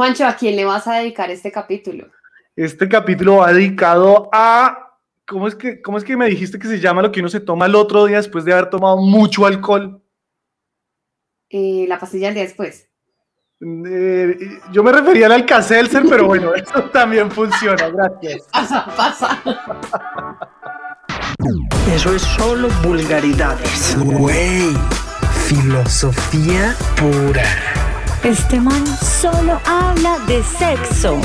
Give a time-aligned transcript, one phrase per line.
[0.00, 2.08] Juancho, ¿a quién le vas a dedicar este capítulo?
[2.56, 4.96] Este capítulo va dedicado a
[5.28, 7.40] ¿Cómo es, que, ¿Cómo es que me dijiste que se llama lo que uno se
[7.40, 10.02] toma el otro día después de haber tomado mucho alcohol?
[11.50, 12.88] Eh, la pastilla del día después.
[13.60, 14.38] Eh,
[14.72, 18.48] yo me refería al Alcacelser, pero bueno, eso también funciona, gracias.
[18.50, 19.42] Pasa, pasa.
[21.94, 23.98] Eso es solo vulgaridades.
[23.98, 24.72] Güey,
[25.46, 27.89] filosofía pura.
[28.24, 31.18] Este man solo habla de sexo.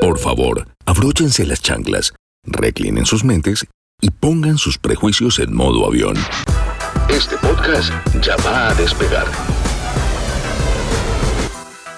[0.00, 3.64] Por favor, abróchense las chanclas, reclinen sus mentes
[4.00, 6.16] y pongan sus prejuicios en modo avión.
[7.08, 9.26] Este podcast ya va a despegar.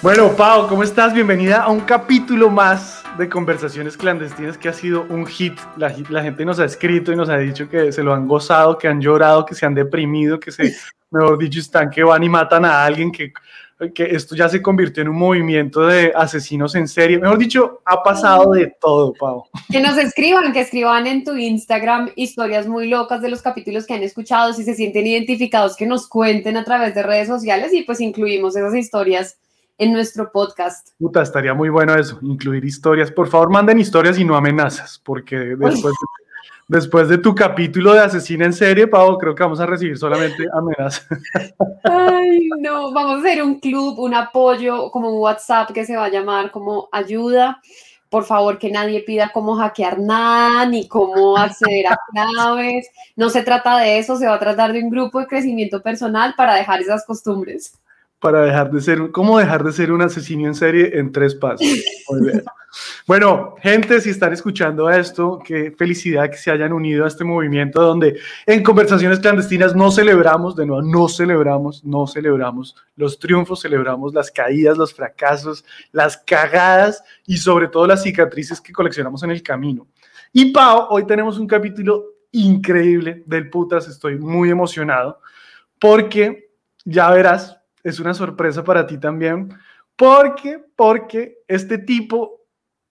[0.03, 1.11] Bueno, Pau, ¿cómo estás?
[1.11, 5.57] Bienvenida a un capítulo más de Conversaciones Clandestinas que ha sido un hit.
[5.75, 8.77] La, la, gente nos ha escrito y nos ha dicho que se lo han gozado,
[8.77, 10.75] que han llorado, que se han deprimido, que se,
[11.09, 13.33] mejor dicho, están que van y matan a alguien, que
[13.93, 17.19] que esto ya se convirtió en un movimiento de asesinos en serie.
[17.19, 19.43] Mejor dicho, ha pasado de todo, Pau.
[19.69, 23.93] Que nos escriban, que escriban en tu Instagram historias muy locas de los capítulos que
[23.93, 27.83] han escuchado, si se sienten identificados, que nos cuenten a través de redes sociales y
[27.83, 29.37] pues incluimos esas historias
[29.77, 30.89] en nuestro podcast.
[30.99, 33.11] Puta, estaría muy bueno eso, incluir historias.
[33.11, 35.93] Por favor, manden historias y no amenazas, porque después...
[36.69, 40.45] Después de tu capítulo de asesina en serie, Pau, creo que vamos a recibir solamente
[40.51, 41.07] amenazas.
[41.83, 46.03] Ay, no, vamos a hacer un club, un apoyo, como un WhatsApp que se va
[46.03, 47.61] a llamar como ayuda.
[48.09, 52.89] Por favor, que nadie pida cómo hackear nada, ni cómo acceder a claves.
[53.15, 56.33] No se trata de eso, se va a tratar de un grupo de crecimiento personal
[56.35, 57.79] para dejar esas costumbres
[58.19, 61.67] para dejar de ser, cómo dejar de ser un asesino en serie en tres pasos.
[63.07, 67.81] Bueno, gente, si están escuchando esto, qué felicidad que se hayan unido a este movimiento
[67.81, 74.13] donde en conversaciones clandestinas no celebramos, de nuevo, no celebramos, no celebramos los triunfos, celebramos
[74.13, 79.41] las caídas, los fracasos, las cagadas y sobre todo las cicatrices que coleccionamos en el
[79.41, 79.87] camino.
[80.33, 85.19] Y Pau, hoy tenemos un capítulo increíble del putas, estoy muy emocionado
[85.79, 86.51] porque
[86.83, 87.56] ya verás,
[87.89, 89.49] es una sorpresa para ti también,
[89.95, 92.41] porque, porque este tipo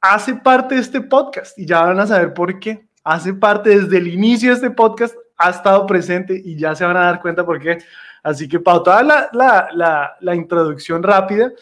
[0.00, 2.88] hace parte de este podcast y ya van a saber por qué.
[3.04, 6.96] Hace parte desde el inicio de este podcast, ha estado presente y ya se van
[6.96, 7.78] a dar cuenta por qué.
[8.22, 11.52] Así que, para toda la, la, la, la introducción rápida,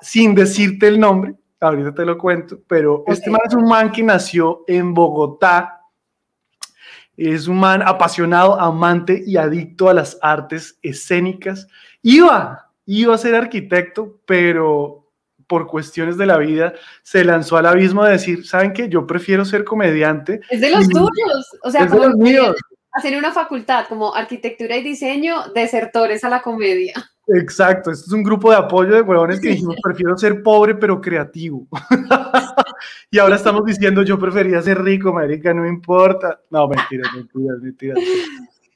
[0.00, 4.02] sin decirte el nombre, ahorita te lo cuento, pero este man es un man que
[4.02, 5.81] nació en Bogotá,
[7.30, 11.66] es un man apasionado, amante y adicto a las artes escénicas
[12.02, 15.08] Iba, iba a ser arquitecto, pero
[15.46, 18.88] por cuestiones de la vida se lanzó al abismo de decir, ¿saben qué?
[18.88, 20.40] Yo prefiero ser comediante.
[20.50, 22.56] Es de los tuyos, o sea, como los míos.
[22.92, 26.94] hacer una facultad como arquitectura y diseño, desertores a la comedia.
[27.28, 31.00] Exacto, esto es un grupo de apoyo de huevones que dijimos, prefiero ser pobre pero
[31.00, 31.68] creativo.
[33.10, 36.40] y ahora estamos diciendo, yo prefería ser rico, marica, no importa.
[36.50, 37.98] No, mentiras, mentiras, mentiras.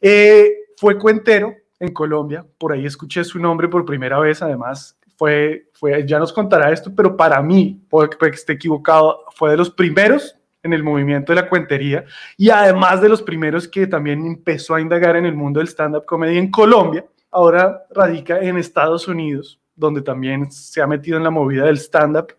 [0.00, 5.68] Eh, fue cuentero, en Colombia, por ahí escuché su nombre por primera vez, además fue,
[5.72, 9.70] fue ya nos contará esto, pero para mí, porque, que esté equivocado, fue de los
[9.70, 12.04] primeros en el movimiento de la cuentería
[12.36, 16.04] y además de los primeros que también empezó a indagar en el mundo del stand-up
[16.04, 21.30] comedy en Colombia, ahora radica en Estados Unidos, donde también se ha metido en la
[21.30, 22.34] movida del stand-up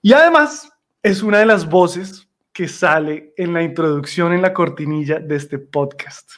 [0.00, 0.70] y además
[1.06, 5.58] es una de las voces que sale en la introducción, en la cortinilla de este
[5.58, 6.30] podcast.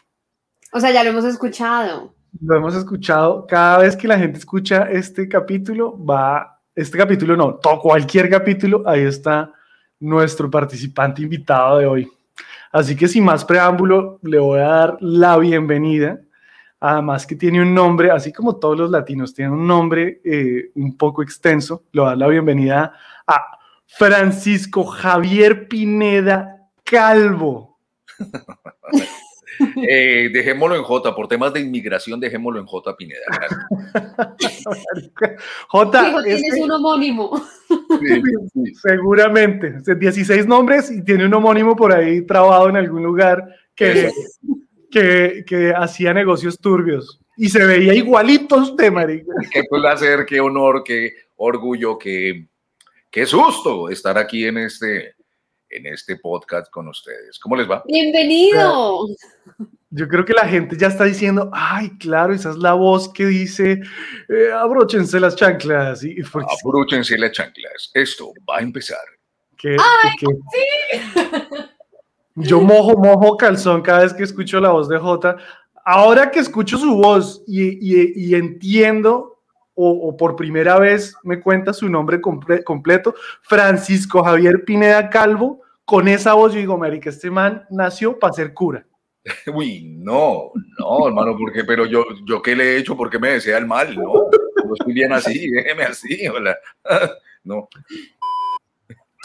[0.73, 4.89] O sea, ya lo hemos escuchado lo hemos escuchado, cada vez que la gente escucha
[4.91, 9.53] este capítulo, va, este capítulo no, todo, cualquier capítulo, ahí está
[9.99, 12.12] nuestro participante invitado de hoy.
[12.71, 16.21] Así que sin más preámbulo, le voy a dar la bienvenida.
[16.81, 20.97] Además que tiene un nombre, así como todos los latinos tienen un nombre eh, un
[20.97, 22.93] poco extenso, le voy a dar la bienvenida
[23.27, 23.58] a
[23.88, 27.78] Francisco Javier Pineda Calvo.
[29.82, 33.21] Eh, dejémoslo en J, por temas de inmigración, dejémoslo en J Pineda.
[35.69, 36.23] J.
[36.23, 37.43] tienes un homónimo.
[38.81, 39.75] Seguramente.
[39.96, 43.44] 16 nombres y tiene un homónimo por ahí trabado en algún lugar
[43.75, 44.12] que,
[44.93, 47.20] que, que hacía negocios turbios.
[47.37, 49.32] Y se veía igualito usted, marica.
[49.52, 52.46] Qué placer, qué honor, qué orgullo, qué,
[53.10, 55.14] qué susto estar aquí en este
[55.70, 57.38] en este podcast con ustedes.
[57.38, 57.82] ¿Cómo les va?
[57.87, 59.06] Bienvenido.
[59.90, 63.26] Yo creo que la gente ya está diciendo, ay, claro, esa es la voz que
[63.26, 63.81] dice,
[64.31, 66.02] eh, abróchense las chanclas.
[66.05, 66.16] Y,
[66.62, 67.90] Abróchense las chanclas.
[67.93, 68.99] Esto va a empezar.
[69.62, 71.19] ay, sí.
[72.34, 75.37] Yo mojo, mojo calzón cada vez que escucho la voz de Jota.
[75.84, 79.38] ahora que escucho su voz y, y- y entiendo,
[79.81, 85.63] o, o por primera vez me cuenta su nombre comple- completo, Francisco Javier Pineda Calvo,
[85.85, 88.85] con esa voz yo digo, marica, este man nació para ser cura.
[89.55, 93.31] Uy, no, no, hermano, porque, pero yo, yo qué le he hecho, ¿por qué me
[93.31, 93.95] desea el mal?
[93.95, 94.15] No,
[94.65, 96.59] yo estoy bien así, déjeme así, hola.
[97.45, 97.69] No,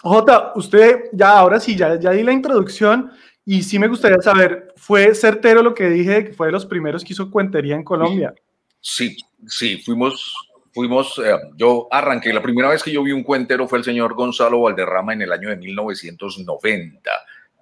[0.04, 3.12] Jota, usted ya ahora sí, ya, ya di la introducción
[3.44, 6.66] y sí me gustaría saber, ¿fue certero lo que dije de que fue de los
[6.66, 8.34] primeros que hizo cuentería en Colombia?
[8.38, 8.42] sí,
[8.84, 10.34] sí, fuimos,
[10.74, 14.14] fuimos, eh, yo arranqué, la primera vez que yo vi un cuentero fue el señor
[14.14, 17.12] Gonzalo Valderrama en el año de 1990,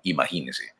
[0.03, 0.73] imagínese.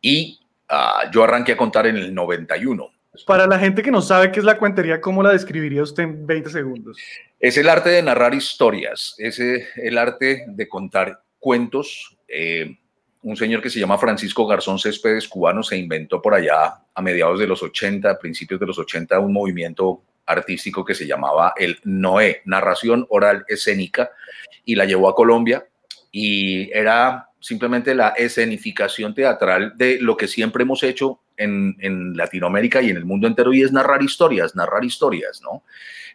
[0.00, 2.90] Y ah, yo arranqué a contar en el 91.
[3.24, 6.26] Para la gente que no sabe qué es la cuentería, ¿cómo la describiría usted en
[6.26, 6.98] 20 segundos?
[7.40, 12.16] Es el arte de narrar historias, es eh, el arte de contar cuentos.
[12.28, 12.78] Eh,
[13.26, 17.40] un señor que se llama Francisco Garzón Céspedes, cubano, se inventó por allá a mediados
[17.40, 22.42] de los 80, principios de los 80, un movimiento artístico que se llamaba el Noé,
[22.44, 24.12] narración oral escénica,
[24.64, 25.66] y la llevó a Colombia
[26.12, 32.90] y era simplemente la escenificación teatral de lo que siempre hemos hecho en Latinoamérica y
[32.90, 35.64] en el mundo entero y es narrar historias, narrar historias, ¿no?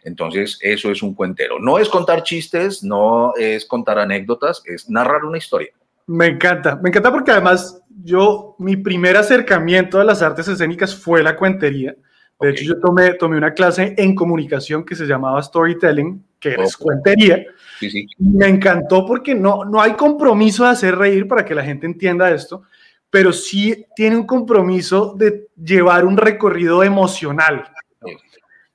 [0.02, 1.58] Entonces, eso es un cuentero.
[1.60, 5.72] No es contar chistes, no es contar anécdotas, es narrar una historia.
[6.06, 11.22] Me encanta, me encanta porque además yo, mi primer acercamiento a las artes escénicas fue
[11.22, 11.94] la cuentería.
[12.40, 16.76] De hecho, yo tomé, tomé una clase en comunicación que se llamaba Storytelling, que es
[16.76, 17.44] cuentería.
[17.78, 18.06] Sí, sí.
[18.18, 22.32] Me encantó porque no, no hay compromiso de hacer reír para que la gente entienda
[22.32, 22.64] esto,
[23.10, 27.70] pero sí tiene un compromiso de llevar un recorrido emocional.
[28.00, 28.08] ¿no?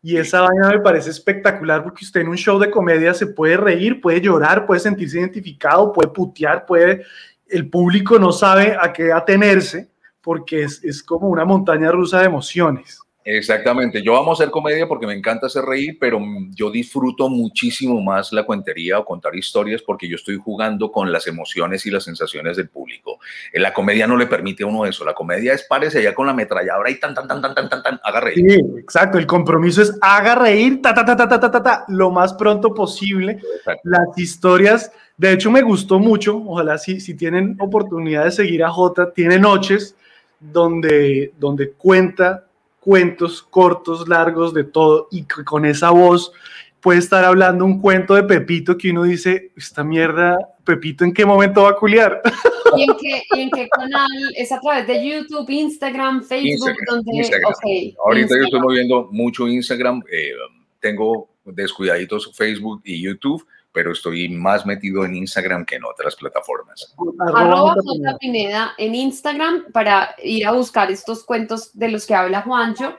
[0.01, 3.57] Y esa vaina me parece espectacular porque usted en un show de comedia se puede
[3.57, 7.03] reír, puede llorar, puede sentirse identificado, puede putear, puede...
[7.47, 9.89] El público no sabe a qué atenerse
[10.21, 12.99] porque es, es como una montaña rusa de emociones.
[13.29, 14.01] Exactamente.
[14.01, 16.17] Yo amo hacer comedia porque me encanta hacer reír, pero
[16.51, 21.27] yo disfruto muchísimo más la cuentería o contar historias porque yo estoy jugando con las
[21.27, 23.19] emociones y las sensaciones del público.
[23.51, 25.03] En la comedia no le permite a uno eso.
[25.03, 27.83] La comedia es párese allá con la ametralladora y tan, tan, tan, tan, tan, tan,
[27.83, 28.49] tan, haga reír.
[28.49, 29.17] Sí, exacto.
[29.17, 32.33] El compromiso es haga reír ta, ta, ta, ta, ta, ta, ta, ta, lo más
[32.33, 33.41] pronto posible.
[33.57, 33.81] Exacto.
[33.83, 36.41] Las historias, de hecho, me gustó mucho.
[36.45, 39.97] Ojalá si, si tienen oportunidad de seguir a Jota, tiene noches
[40.39, 42.46] donde, donde cuenta
[42.87, 46.31] cuentos cortos, largos, de todo, y con esa voz
[46.79, 51.25] puede estar hablando un cuento de Pepito que uno dice, esta mierda, Pepito, ¿en qué
[51.25, 52.21] momento va a culiar?
[52.77, 54.07] ¿Y en qué, y en qué canal?
[54.37, 56.47] ¿Es a través de YouTube, Instagram, Facebook?
[56.47, 57.51] Instagram, donde, Instagram.
[57.51, 60.01] ok, Ahorita yo estoy moviendo mucho Instagram.
[60.09, 60.31] eh,
[60.79, 63.45] tengo descuidaditos Facebook y YouTube,
[63.77, 66.95] pero estoy más metido en Instagram que en otras plataformas.
[67.19, 68.17] Arroba Jota J.
[68.17, 68.73] Pineda.
[68.79, 72.97] En Instagram para ir a buscar estos cuentos de los que habla Juancho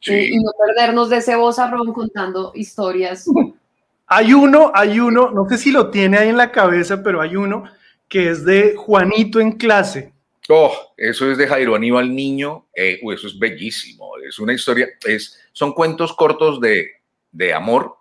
[0.00, 0.12] Sí.
[0.12, 3.24] eh, y no perdernos de ese vozarrón contando historias.
[4.06, 7.36] Hay uno, hay uno, no sé si lo tiene ahí en la cabeza, pero hay
[7.36, 7.64] uno
[8.08, 10.12] que es de Juanito en clase.
[10.50, 12.66] Oh, eso es de Jairo Aníbal Niño.
[12.74, 14.10] eh, eso es bellísimo.
[14.26, 16.86] Es una historia, es, son cuentos cortos de,
[17.32, 17.97] de amor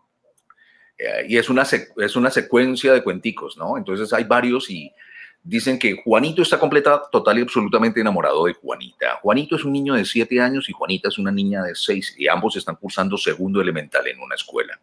[0.97, 3.77] eh, y es una, es una secuencia de cuenticos, ¿no?
[3.77, 4.91] Entonces hay varios y
[5.43, 9.19] dicen que Juanito está completa, total y absolutamente enamorado de Juanita.
[9.21, 12.27] Juanito es un niño de siete años y Juanita es una niña de seis y
[12.27, 14.79] ambos están cursando segundo elemental en una escuela.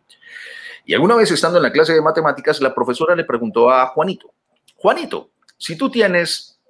[0.87, 4.33] Y alguna vez estando en la clase de matemáticas, la profesora le preguntó a Juanito,
[4.77, 6.61] Juanito, si tú tienes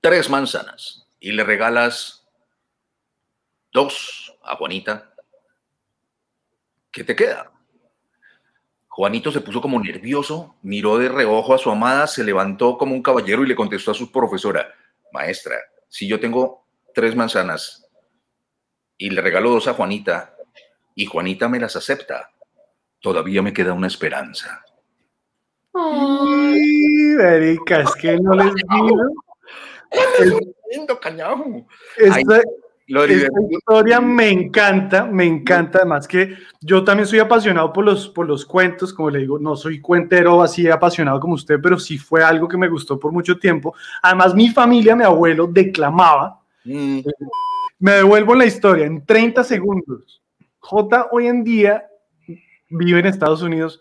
[0.00, 2.26] tres manzanas y le regalas
[3.72, 5.14] dos a Juanita,
[6.90, 7.53] ¿qué te queda?
[8.96, 13.02] Juanito se puso como nervioso, miró de reojo a su amada, se levantó como un
[13.02, 14.72] caballero y le contestó a su profesora,
[15.12, 15.56] maestra,
[15.88, 17.88] si yo tengo tres manzanas
[18.96, 20.36] y le regalo dos a Juanita
[20.94, 22.30] y Juanita me las acepta,
[23.00, 24.64] todavía me queda una esperanza.
[25.74, 28.96] Ay, marica, es que no les digo.
[29.90, 30.34] Es-
[30.70, 31.66] Lindo cañajo.
[31.96, 32.40] Esta,
[32.86, 35.78] esta historia me encanta, me encanta.
[35.78, 39.56] Además que yo también soy apasionado por los, por los cuentos, como le digo, no
[39.56, 43.38] soy cuentero así apasionado como usted, pero sí fue algo que me gustó por mucho
[43.38, 43.74] tiempo.
[44.02, 46.40] Además, mi familia, mi abuelo, declamaba.
[46.64, 47.00] Mm,
[47.78, 50.22] Me devuelvo en la historia en 30 segundos.
[50.58, 51.86] J hoy en día
[52.70, 53.80] vive en Estados Unidos.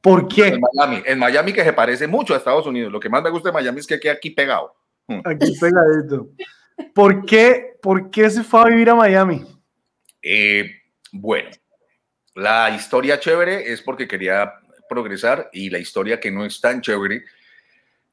[0.00, 0.48] ¿Por qué?
[0.48, 2.92] En Miami, en Miami que se parece mucho a Estados Unidos.
[2.92, 4.74] Lo que más me gusta de Miami es que queda aquí pegado.
[5.24, 6.28] Aquí pegadito.
[6.94, 9.44] ¿Por qué, ¿Por qué se fue a vivir a Miami?
[10.22, 10.70] Eh,
[11.12, 11.50] bueno,
[12.34, 14.52] la historia chévere es porque quería
[14.88, 17.24] progresar y la historia que no es tan chévere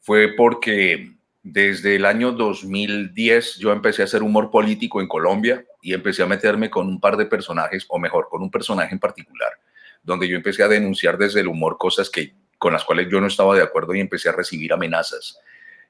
[0.01, 5.93] fue porque desde el año 2010 yo empecé a hacer humor político en Colombia y
[5.93, 9.51] empecé a meterme con un par de personajes, o mejor, con un personaje en particular,
[10.01, 13.27] donde yo empecé a denunciar desde el humor cosas que, con las cuales yo no
[13.27, 15.37] estaba de acuerdo y empecé a recibir amenazas.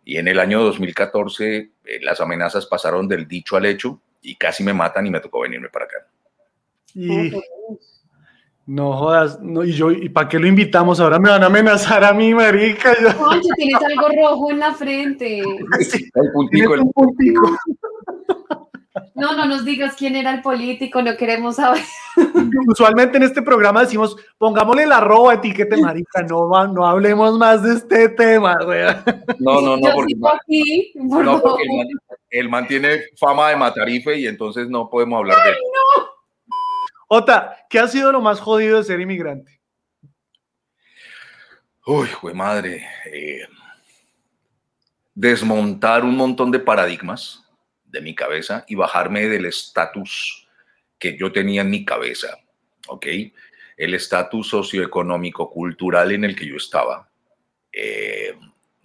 [0.06, 1.70] Y en el año 2014 eh,
[2.02, 5.70] las amenazas pasaron del dicho al hecho y casi me matan y me tocó venirme
[5.70, 5.98] para acá.
[6.94, 7.32] Y
[8.68, 11.00] no jodas, no, y yo, ¿y para qué lo invitamos?
[11.00, 12.94] Ahora me van a amenazar a mí, marica.
[13.00, 15.40] Yo- tienes algo rojo en la frente.
[16.16, 17.58] El puntico, el- un puntico.
[19.16, 21.82] No, no nos digas quién era el político, no queremos saber.
[22.68, 27.76] Usualmente en este programa decimos, pongámosle la arroba, etiquete, marica, no, no hablemos más de
[27.76, 28.84] este tema, güey.
[29.40, 31.42] no, no, no, Yo porque, sigo aquí, por no, favor.
[31.44, 31.88] porque el, man,
[32.30, 35.58] el man tiene fama de matarife y entonces no podemos hablar de él.
[37.08, 39.62] Ota, ¿qué ha sido lo más jodido de ser inmigrante?
[41.86, 42.86] Uy, jue madre.
[43.14, 43.48] eh,
[45.14, 47.45] desmontar un montón de paradigmas
[47.96, 50.48] de mi cabeza y bajarme del estatus
[51.00, 52.38] que yo tenía en mi cabeza,
[52.88, 53.08] ¿ok?
[53.78, 57.10] El estatus socioeconómico, cultural en el que yo estaba.
[57.74, 58.34] eh,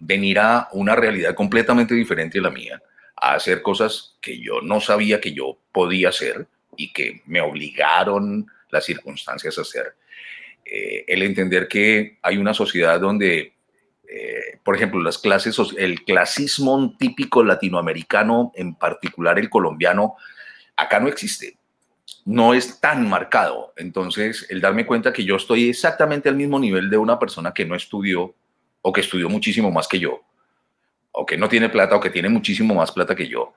[0.01, 2.81] venir a una realidad completamente diferente a la mía,
[3.15, 8.47] a hacer cosas que yo no sabía que yo podía hacer y que me obligaron
[8.71, 9.93] las circunstancias a hacer
[10.65, 13.53] eh, el entender que hay una sociedad donde,
[14.13, 20.15] eh, por ejemplo, las clases, el clasismo típico latinoamericano, en particular el colombiano,
[20.75, 21.57] acá no existe.
[22.25, 23.71] No es tan marcado.
[23.77, 27.65] Entonces, el darme cuenta que yo estoy exactamente al mismo nivel de una persona que
[27.65, 28.35] no estudió
[28.81, 30.21] o que estudió muchísimo más que yo,
[31.13, 33.53] o que no tiene plata o que tiene muchísimo más plata que yo.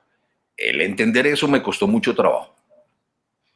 [0.56, 2.54] El entender eso me costó mucho trabajo.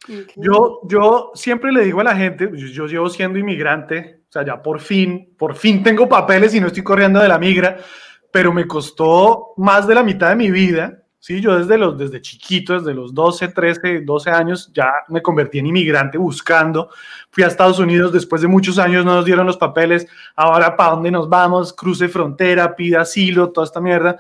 [0.03, 0.33] Ok.
[0.35, 4.63] Yo, yo siempre le digo a la gente, yo llevo siendo inmigrante, o sea, ya
[4.63, 7.79] por fin, por fin tengo papeles y no estoy corriendo de la migra,
[8.31, 11.41] pero me costó más de la mitad de mi vida, ¿sí?
[11.41, 15.69] Yo desde, los, desde chiquito, desde los 12, 13, 12 años, ya me convertí en
[15.69, 16.91] inmigrante buscando,
[17.31, 20.07] fui a Estados Unidos, después de muchos años no nos dieron los papeles,
[20.37, 24.19] ahora para dónde nos vamos, cruce frontera, pida asilo, toda esta mierda,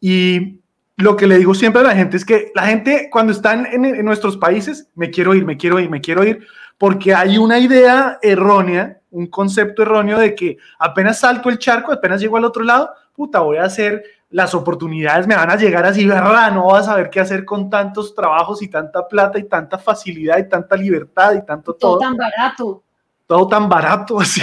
[0.00, 0.60] y
[0.96, 3.84] lo que le digo siempre a la gente es que la gente cuando están en,
[3.84, 6.46] en nuestros países, me quiero ir, me quiero ir, me quiero ir,
[6.80, 12.22] porque hay una idea errónea, un concepto erróneo de que apenas salto el charco, apenas
[12.22, 16.06] llego al otro lado, puta, voy a hacer, las oportunidades me van a llegar así,
[16.06, 16.50] ¿verdad?
[16.52, 20.38] No vas a saber qué hacer con tantos trabajos y tanta plata y tanta facilidad
[20.38, 22.82] y tanta libertad y tanto Todo todo, tan barato.
[23.26, 24.40] todo tan barato así.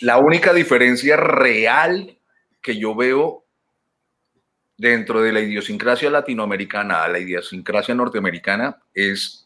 [0.00, 2.14] La única diferencia real
[2.60, 3.46] que yo veo
[4.76, 9.45] dentro de la idiosincrasia latinoamericana a la idiosincrasia norteamericana es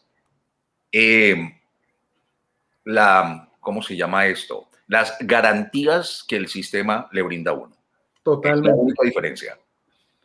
[0.91, 1.57] eh,
[2.85, 4.67] la, ¿cómo se llama esto?
[4.87, 7.71] Las garantías que el sistema le brinda a uno.
[7.71, 8.79] Es la Totalmente.
[8.79, 9.57] única diferencia.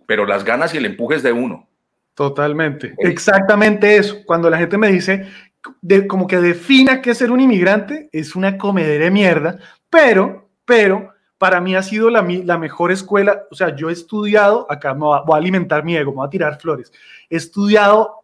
[0.07, 1.69] Pero las ganas y el empuje es de uno.
[2.15, 4.23] Totalmente, exactamente eso.
[4.25, 5.27] Cuando la gente me dice,
[5.83, 9.59] de, como que defina qué es ser un inmigrante, es una comedera de mierda,
[9.91, 14.67] pero, pero, para mí ha sido la, la mejor escuela, o sea, yo he estudiado,
[14.71, 16.91] acá me voy a alimentar mi ego, me voy a tirar flores,
[17.29, 18.23] he estudiado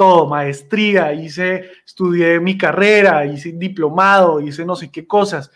[0.00, 5.50] todo, maestría, hice, estudié mi carrera, hice diplomado, hice no sé qué cosas,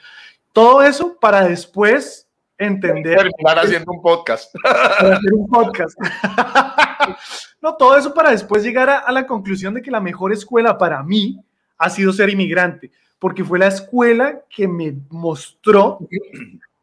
[0.53, 4.55] todo eso para después entender Terminar haciendo un podcast.
[4.63, 5.99] para hacer un podcast.
[7.63, 10.77] no, todo eso para después llegar a, a la conclusión de que la mejor escuela
[10.77, 11.43] para mí
[11.79, 16.01] ha sido ser inmigrante, porque fue la escuela que me mostró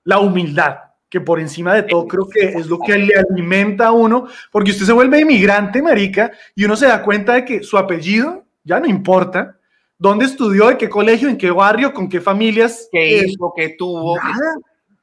[0.03, 0.80] la humildad,
[1.12, 4.72] que por encima de todo creo que es lo que le alimenta a uno, porque
[4.72, 8.80] usted se vuelve inmigrante, marica, y uno se da cuenta de que su apellido ya
[8.80, 9.58] no importa,
[9.98, 12.88] dónde estudió, de qué colegio, en qué barrio, con qué familias.
[12.91, 13.53] ¿Qué eh, hizo?
[13.56, 14.15] ¿Qué tuvo?
[14.15, 14.56] nada.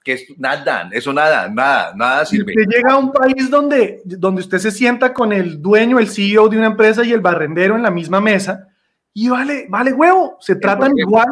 [0.02, 2.52] Que es- nada, eso nada, nada, nada Si sirve.
[2.56, 6.48] usted llega a un país donde, donde usted se sienta con el dueño, el CEO
[6.48, 8.66] de una empresa y el barrendero en la misma mesa,
[9.12, 11.28] y vale, vale huevo, se tratan igual.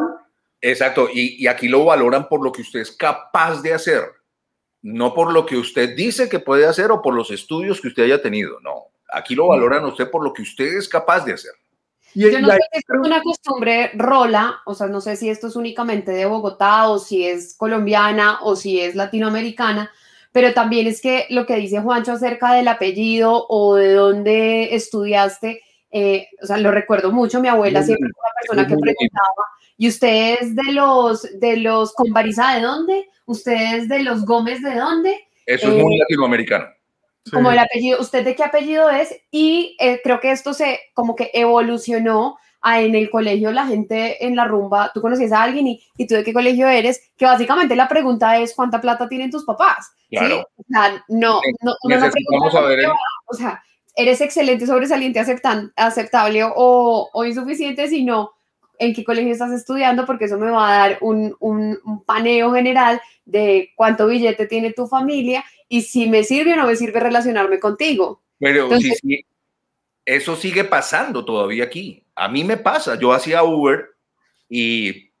[0.61, 4.03] Exacto, y, y aquí lo valoran por lo que usted es capaz de hacer,
[4.87, 8.03] no por lo que usted dice que puede hacer o por los estudios que usted
[8.03, 8.85] haya tenido, no.
[9.11, 11.51] Aquí lo valoran a usted por lo que usted es capaz de hacer.
[12.13, 15.29] Y, Yo no sé si esto es una costumbre rola, o sea, no sé si
[15.29, 19.91] esto es únicamente de Bogotá o si es colombiana o si es latinoamericana,
[20.31, 25.61] pero también es que lo que dice Juancho acerca del apellido o de dónde estudiaste,
[25.91, 29.43] eh, o sea, lo recuerdo mucho, mi abuela Muy siempre fue una persona que preguntaba,
[29.75, 33.09] ¿y usted es de los, de los Convariza de dónde?
[33.27, 35.27] ¿Usted es de los Gómez de dónde?
[35.45, 36.65] Eso es Eh, muy latinoamericano.
[37.25, 37.31] sí.
[37.31, 39.13] como el apellido, ¿usted de qué apellido es?
[39.31, 44.25] Y eh, creo que esto se como que evolucionó a en el colegio la gente
[44.25, 47.25] en la rumba, tú conoces a alguien y, y tú de qué colegio eres, que
[47.25, 49.91] básicamente la pregunta es cuánta plata tienen tus papás.
[50.09, 50.15] ¿sí?
[50.17, 50.47] Claro.
[50.55, 52.79] O sea, no, no, no es Necesitamos pregunta saber
[53.25, 53.63] o sea,
[53.95, 58.31] eres excelente, sobresaliente, aceptan, aceptable o, o insuficiente, sino
[58.79, 62.53] en qué colegio estás estudiando, porque eso me va a dar un, un- un paneo
[62.53, 66.99] general de cuánto billete tiene tu familia y si me sirve o no me sirve
[66.99, 68.21] relacionarme contigo.
[68.39, 69.25] Pero Entonces- sí, sí,
[70.05, 72.03] eso sigue pasando todavía aquí.
[72.15, 73.85] A mí me pasa, yo hacía Uber
[74.49, 75.11] y,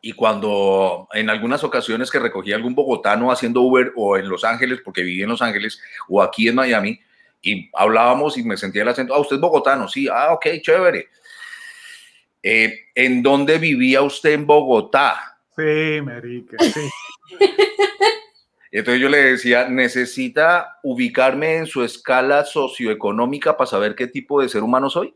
[0.00, 4.80] y cuando en algunas ocasiones que recogí algún bogotano haciendo Uber o en Los Ángeles,
[4.84, 6.98] porque viví en Los Ángeles, o aquí en Miami,
[7.42, 11.08] y hablábamos y me sentía el acento, ah, usted es bogotano, sí, ah, ok, chévere.
[12.42, 15.38] Eh, ¿En dónde vivía usted en Bogotá?
[15.56, 16.88] Sí, marica, sí.
[18.72, 24.48] Entonces yo le decía, necesita ubicarme en su escala socioeconómica para saber qué tipo de
[24.48, 25.14] ser humano soy.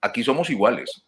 [0.00, 1.04] Aquí somos iguales.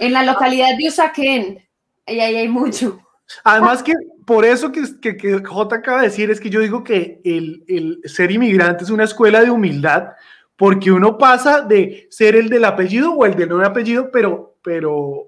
[0.00, 1.68] En la localidad de Usaquén,
[2.06, 3.00] y ahí hay mucho.
[3.44, 3.92] Además que
[4.26, 7.64] por eso que, que, que J acaba de decir es que yo digo que el,
[7.68, 10.08] el ser inmigrante es una escuela de humildad
[10.56, 15.26] porque uno pasa de ser el del apellido o el del no apellido, pero, pero,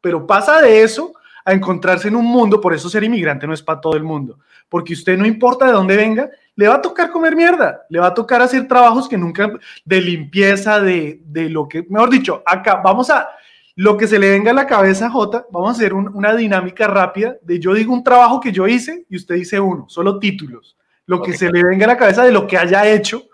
[0.00, 1.12] pero pasa de eso
[1.44, 4.38] a encontrarse en un mundo, por eso ser inmigrante no es para todo el mundo,
[4.68, 8.08] porque usted no importa de dónde venga, le va a tocar comer mierda, le va
[8.08, 9.50] a tocar hacer trabajos que nunca,
[9.84, 13.28] de limpieza, de, de lo que, mejor dicho, acá vamos a,
[13.74, 16.86] lo que se le venga a la cabeza, J, vamos a hacer un- una dinámica
[16.86, 20.76] rápida de yo digo un trabajo que yo hice y usted dice uno, solo títulos,
[21.06, 23.24] lo que se le venga a la cabeza de lo que haya hecho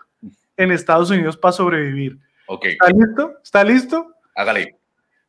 [0.57, 2.17] en Estados Unidos para sobrevivir.
[2.47, 3.33] Ok, ¿Está listo?
[3.43, 4.13] ¿Está listo?
[4.35, 4.78] hágale.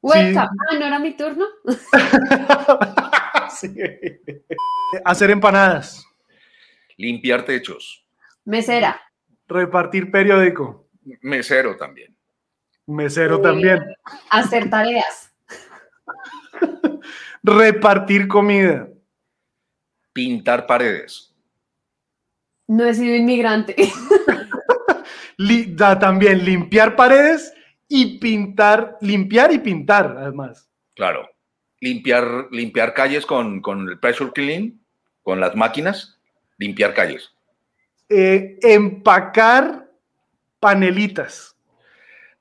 [0.03, 0.39] Welcome.
[0.39, 1.45] Ah, ¿no era mi turno?
[3.51, 3.75] Sí.
[5.05, 6.07] Hacer empanadas,
[6.97, 8.07] Limpiar techos.
[8.45, 8.99] Mesera.
[9.49, 10.89] repartir periódico,
[11.21, 12.17] Mesero también.
[12.87, 13.81] mesero también,
[14.31, 15.35] Hacer tareas.
[17.43, 18.89] repartir comida,
[20.13, 21.35] Pintar paredes.
[22.69, 23.75] No he sido inmigrante.
[25.37, 27.53] li- da- también limpiar paredes
[27.93, 30.71] y pintar, limpiar y pintar, además.
[30.95, 31.29] Claro.
[31.81, 34.81] Limpiar, limpiar calles con, con el pressure clean,
[35.25, 36.21] con las máquinas.
[36.57, 37.33] Limpiar calles.
[38.09, 39.91] Eh, empacar
[40.61, 41.57] panelitas,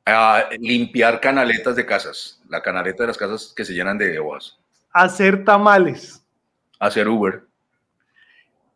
[0.05, 2.41] Ah, limpiar canaletas de casas.
[2.49, 4.57] La canaleta de las casas que se llenan de hojas.
[4.91, 6.23] hacer tamales,
[6.79, 7.43] Hacer Uber.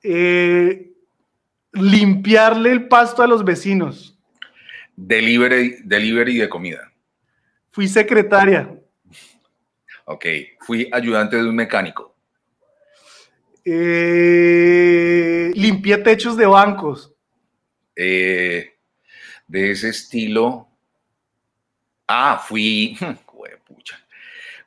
[0.04, 0.92] eh,
[1.72, 4.13] limpiarle el pasto a los vecinos.
[4.96, 6.92] Delivery, delivery de comida.
[7.72, 8.80] Fui secretaria,
[10.06, 10.26] Ok.
[10.60, 12.14] Fui ayudante de un mecánico.
[13.66, 17.10] eh, limpié techos de bancos,
[17.96, 18.74] Eh,
[19.48, 20.68] de ese estilo.
[22.08, 22.98] Ah, fui.
[23.26, 23.98] Juepucha.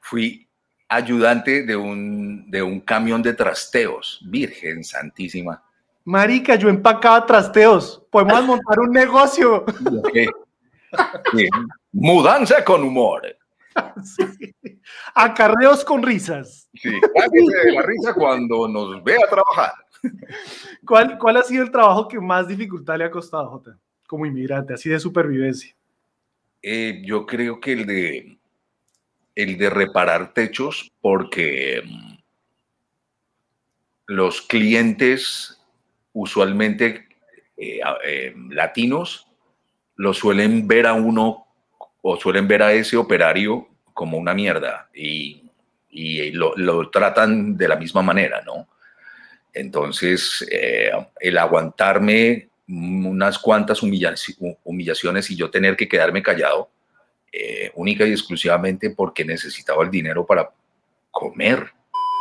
[0.00, 0.48] Fui
[0.88, 4.20] ayudante de un, de un camión de trasteos.
[4.24, 5.62] Virgen Santísima.
[6.06, 8.00] Marica, yo empacaba trasteos.
[8.10, 9.64] Podemos montar un negocio.
[9.64, 10.18] Ok.
[11.34, 11.48] Sí.
[11.92, 13.22] Mudanza con humor.
[14.04, 14.54] Sí.
[15.14, 16.70] Acarreos con risas.
[16.74, 16.90] Sí.
[16.90, 19.72] De la risa cuando nos vea trabajar.
[20.86, 23.76] ¿Cuál, ¿Cuál ha sido el trabajo que más dificultad le ha costado, Jota?
[24.06, 25.74] Como inmigrante, así de supervivencia.
[26.62, 28.38] Eh, yo creo que el de
[29.34, 32.14] el de reparar techos, porque mm,
[34.06, 35.56] los clientes
[36.16, 37.08] usualmente
[37.56, 39.28] eh, eh, latinos
[39.96, 41.46] lo suelen ver a uno
[42.02, 45.42] o suelen ver a ese operario como una mierda y,
[45.90, 48.68] y lo, lo tratan de la misma manera, ¿no?
[49.52, 56.70] Entonces, eh, el aguantarme unas cuantas humillaci- humillaciones y yo tener que quedarme callado,
[57.74, 60.50] única y exclusivamente porque necesitaba el dinero para
[61.10, 61.70] comer.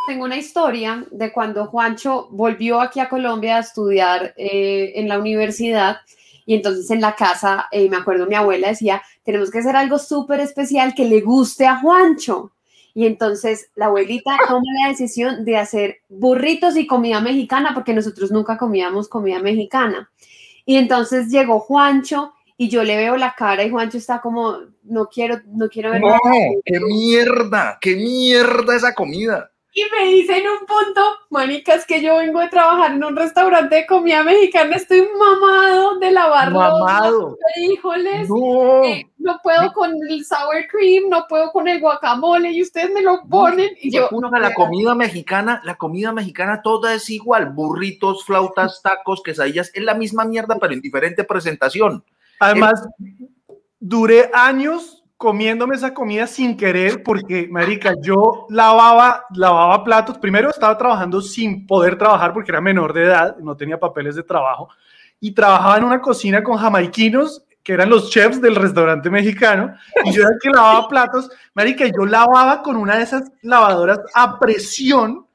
[0.08, 5.18] Tengo una historia de cuando Juancho volvió aquí a Colombia a estudiar eh, en la
[5.18, 5.98] universidad
[6.46, 9.98] y entonces en la casa, eh, me acuerdo mi abuela decía, tenemos que hacer algo
[9.98, 12.52] súper especial que le guste a Juancho.
[12.94, 18.32] Y entonces la abuelita toma la decisión de hacer burritos y comida mexicana porque nosotros
[18.32, 20.12] nunca comíamos comida mexicana.
[20.65, 25.08] Y entonces llegó Juancho y yo le veo la cara y Juancho está como, no
[25.08, 26.20] quiero, no quiero ver nada.
[26.63, 29.52] qué mierda, qué mierda esa comida.
[29.77, 33.13] Y me dice en un punto, manica, es que yo vengo de trabajar en un
[33.13, 37.38] restaurante de comida mexicana, estoy mamado de lavar Mamado.
[37.53, 38.85] frijoles, No.
[38.85, 43.01] eh, no puedo con el sour cream, no puedo con el guacamole y ustedes me
[43.01, 48.23] lo ponen y yo no la comida mexicana, la comida mexicana toda es igual, burritos,
[48.23, 52.01] flautas, tacos, quesadillas, es la misma mierda pero en diferente presentación.
[52.39, 52.88] Además,
[53.81, 60.17] duré años comiéndome esa comida sin querer porque, marica, yo lavaba, lavaba platos.
[60.17, 64.23] Primero estaba trabajando sin poder trabajar porque era menor de edad, no tenía papeles de
[64.23, 64.69] trabajo.
[65.19, 70.12] Y trabajaba en una cocina con jamaiquinos que eran los chefs del restaurante mexicano, y
[70.12, 74.38] yo era el que lavaba platos, marica, yo lavaba con una de esas lavadoras a
[74.38, 75.25] presión,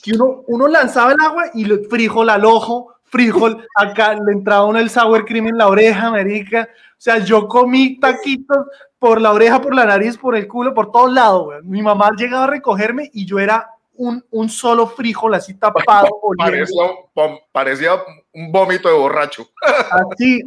[0.00, 4.66] que uno, uno lanzaba el agua y le frijol al ojo, frijol, acá le entraba
[4.66, 6.68] uno el sour cream en la oreja, marica,
[7.04, 8.66] sea, yo comí taquitos
[8.98, 11.62] por la oreja, por la nariz, por el culo, por todos lados, güey.
[11.62, 16.08] mi mamá llegaba a recogerme y yo era un, un solo frijol así tapado.
[16.38, 17.90] parecía, un, parecía
[18.32, 19.50] un vómito de borracho.
[19.90, 20.42] Así,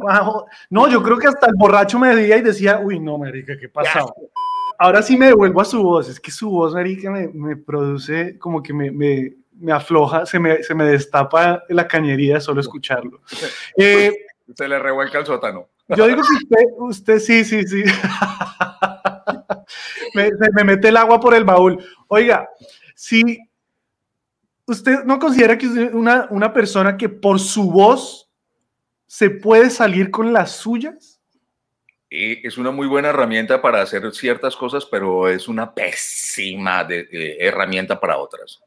[0.68, 3.68] no, yo creo que hasta el borracho me veía y decía, uy, no, marica, ¿qué
[3.68, 4.04] pasa?
[4.80, 8.36] Ahora sí me devuelvo a su voz, es que su voz, marica, me, me produce
[8.38, 13.20] como que me, me, me afloja, se me, se me, destapa la cañería solo escucharlo.
[13.76, 14.12] Eh,
[14.54, 15.68] se le revuelca el sótano.
[15.88, 17.82] Yo digo que usted, usted sí, sí, sí.
[20.14, 21.82] me, me mete el agua por el baúl.
[22.08, 22.48] Oiga,
[22.94, 23.38] si
[24.66, 28.30] usted no considera que es una, una persona que por su voz
[29.06, 31.20] se puede salir con las suyas.
[32.10, 38.18] es una muy buena herramienta para hacer ciertas cosas, pero es una pésima herramienta para
[38.18, 38.62] otras.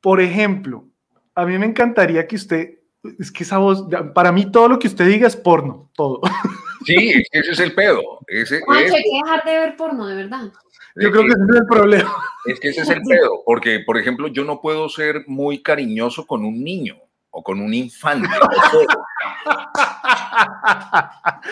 [0.00, 0.88] Por ejemplo,
[1.34, 2.75] a mí me encantaría que usted,
[3.18, 6.20] es que esa voz, para mí todo lo que usted diga es porno, todo.
[6.84, 8.20] Sí, ese es el pedo.
[8.28, 10.52] Ese, hay que dejar de ver porno, de verdad.
[10.94, 12.16] Yo creo que ese es el problema.
[12.44, 16.26] Es que ese es el pedo, porque, por ejemplo, yo no puedo ser muy cariñoso
[16.26, 16.96] con un niño
[17.30, 18.28] o con un infante.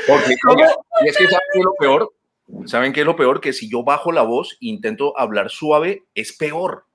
[0.07, 0.37] porque,
[1.05, 2.13] y es que ¿saben qué es lo peor?
[2.67, 3.41] ¿Saben qué es lo peor?
[3.41, 6.87] Que si yo bajo la voz e intento hablar suave, es peor.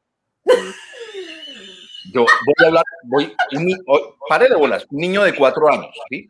[2.13, 3.35] Yo voy a hablar, voy,
[4.27, 6.27] pare de bolas, un niño de cuatro años, ¿sí?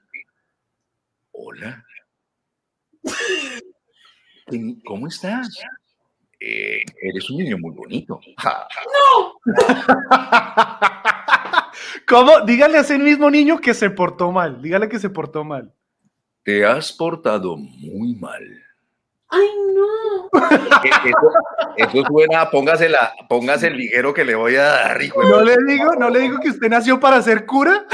[1.31, 1.85] Hola.
[4.85, 5.49] ¿Cómo estás?
[6.39, 8.19] Eh, eres un niño muy bonito.
[8.43, 9.39] ¡No!
[12.07, 12.41] ¿Cómo?
[12.41, 14.61] Dígale a ese mismo niño que se portó mal.
[14.61, 15.73] Dígale que se portó mal.
[16.43, 18.41] Te has portado muy mal.
[19.29, 20.29] ¡Ay, no!
[21.77, 25.23] Eh, eso, suena, póngase, la, póngase el ligero que le voy a dar, hijo.
[25.23, 27.85] No le digo, no le digo que usted nació para ser cura.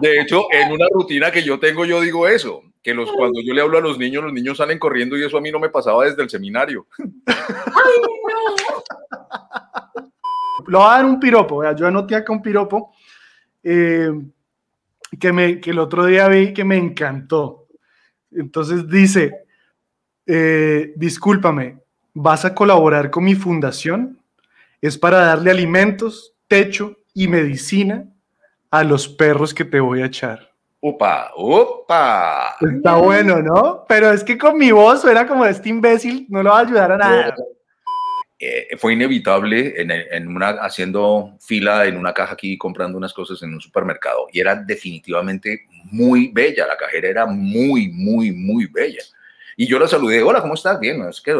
[0.00, 3.52] De hecho, en una rutina que yo tengo, yo digo eso que los, cuando yo
[3.52, 5.68] le hablo a los niños, los niños salen corriendo y eso a mí no me
[5.68, 6.86] pasaba desde el seminario.
[7.26, 8.82] ¡Ay, no!
[10.66, 12.92] Le voy a dar un piropo, yo anoté acá un piropo
[13.62, 14.10] eh,
[15.18, 17.66] que, me, que el otro día vi que me encantó.
[18.30, 19.44] Entonces dice,
[20.26, 21.78] eh, discúlpame,
[22.14, 24.18] ¿vas a colaborar con mi fundación?
[24.80, 28.04] Es para darle alimentos, techo y medicina
[28.70, 30.52] a los perros que te voy a echar.
[30.80, 32.56] Upa, upa.
[32.60, 33.84] Está bueno, ¿no?
[33.88, 36.92] Pero es que con mi voz era como este imbécil, no lo va a ayudar
[36.92, 37.34] a nada.
[38.40, 43.52] Eh, fue inevitable en, una, haciendo fila en una caja aquí comprando unas cosas en
[43.52, 49.02] un supermercado y era definitivamente muy bella, la cajera era muy, muy, muy bella.
[49.56, 50.78] Y yo la saludé, hola, ¿cómo estás?
[50.78, 51.34] Bien, es que...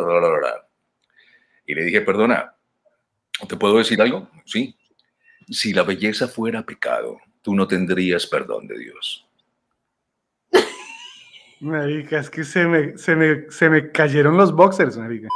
[1.67, 2.53] Y le dije, perdona,
[3.49, 4.29] ¿te puedo decir algo?
[4.45, 4.75] Sí.
[5.49, 9.25] Si la belleza fuera pecado, tú no tendrías perdón de Dios.
[11.61, 15.29] Marica, es que se me, se me, se me cayeron los boxers, marica.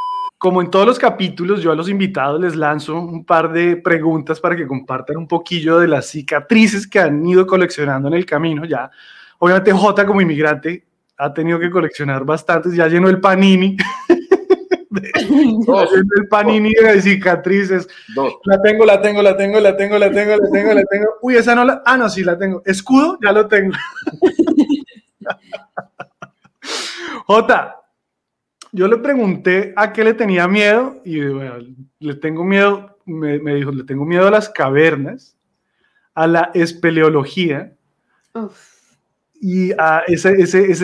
[0.42, 4.40] Como en todos los capítulos, yo a los invitados les lanzo un par de preguntas
[4.40, 8.64] para que compartan un poquillo de las cicatrices que han ido coleccionando en el camino.
[8.64, 8.90] Ya,
[9.38, 10.85] obviamente, J como inmigrante
[11.16, 13.76] ha tenido que coleccionar bastantes, ya llenó el panini.
[16.16, 17.87] el panini de cicatrices.
[18.44, 21.07] La tengo, la tengo, la tengo, la tengo, la tengo, la tengo, la tengo.
[21.22, 21.85] Uy, esa no la.
[21.87, 22.64] Ah, no, sí, la tengo.
[22.66, 23.76] Escudo, ya lo tengo.
[27.28, 27.82] Jota,
[28.72, 33.85] yo le pregunté a qué le tenía miedo y le tengo miedo, me, dijo, le
[33.85, 35.37] tengo miedo a las cavernas,
[36.14, 37.74] a la espeleología
[39.40, 40.32] y a esa,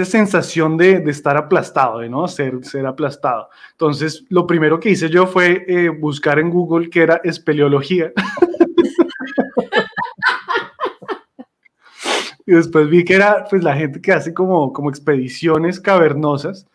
[0.04, 3.48] sensación de, estar aplastado, de no ser, ser aplastado.
[3.72, 8.12] Entonces, lo primero que hice yo fue eh, buscar en Google qué era espeleología.
[12.46, 16.66] Y después vi que era pues la gente que hace como, como expediciones cavernosas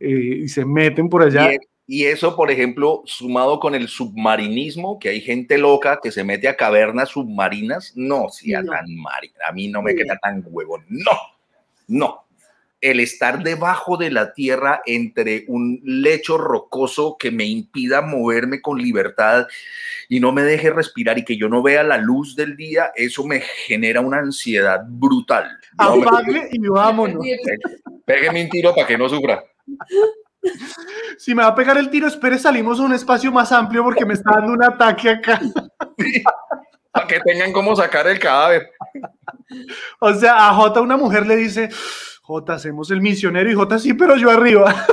[0.00, 1.50] eh, y se meten por allá.
[1.86, 6.48] Y, eso, por ejemplo, sumado con el submarinismo, que hay gente loca que se mete
[6.48, 8.86] a cavernas submarinas, no, si a tan
[9.46, 11.10] a mí no me queda tan huevo, no,
[11.88, 12.26] no.
[12.80, 18.80] el estar debajo de la tierra entre un lecho rocoso que me impida moverme con
[18.80, 19.48] libertad
[20.08, 23.26] y no me deje respirar y que yo no vea la luz del día, eso
[23.26, 25.58] me genera una ansiedad brutal.
[25.76, 27.26] Apague y vámonos.
[28.04, 29.44] Pégame un tiro para que no sufra.
[31.18, 34.06] Si me va a pegar el tiro, espere, salimos a un espacio más amplio porque
[34.06, 35.40] me está dando un ataque acá.
[36.92, 38.70] para que tengan cómo sacar el cadáver.
[40.00, 41.68] O sea, a Jota una mujer le dice,
[42.22, 44.74] Jota, hacemos el misionero y Jota sí, pero yo arriba.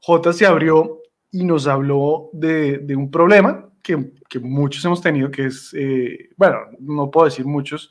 [0.00, 5.30] Jota se abrió y nos habló de, de un problema que, que, muchos hemos tenido,
[5.30, 7.90] que es, eh, bueno, no puedo decir muchos,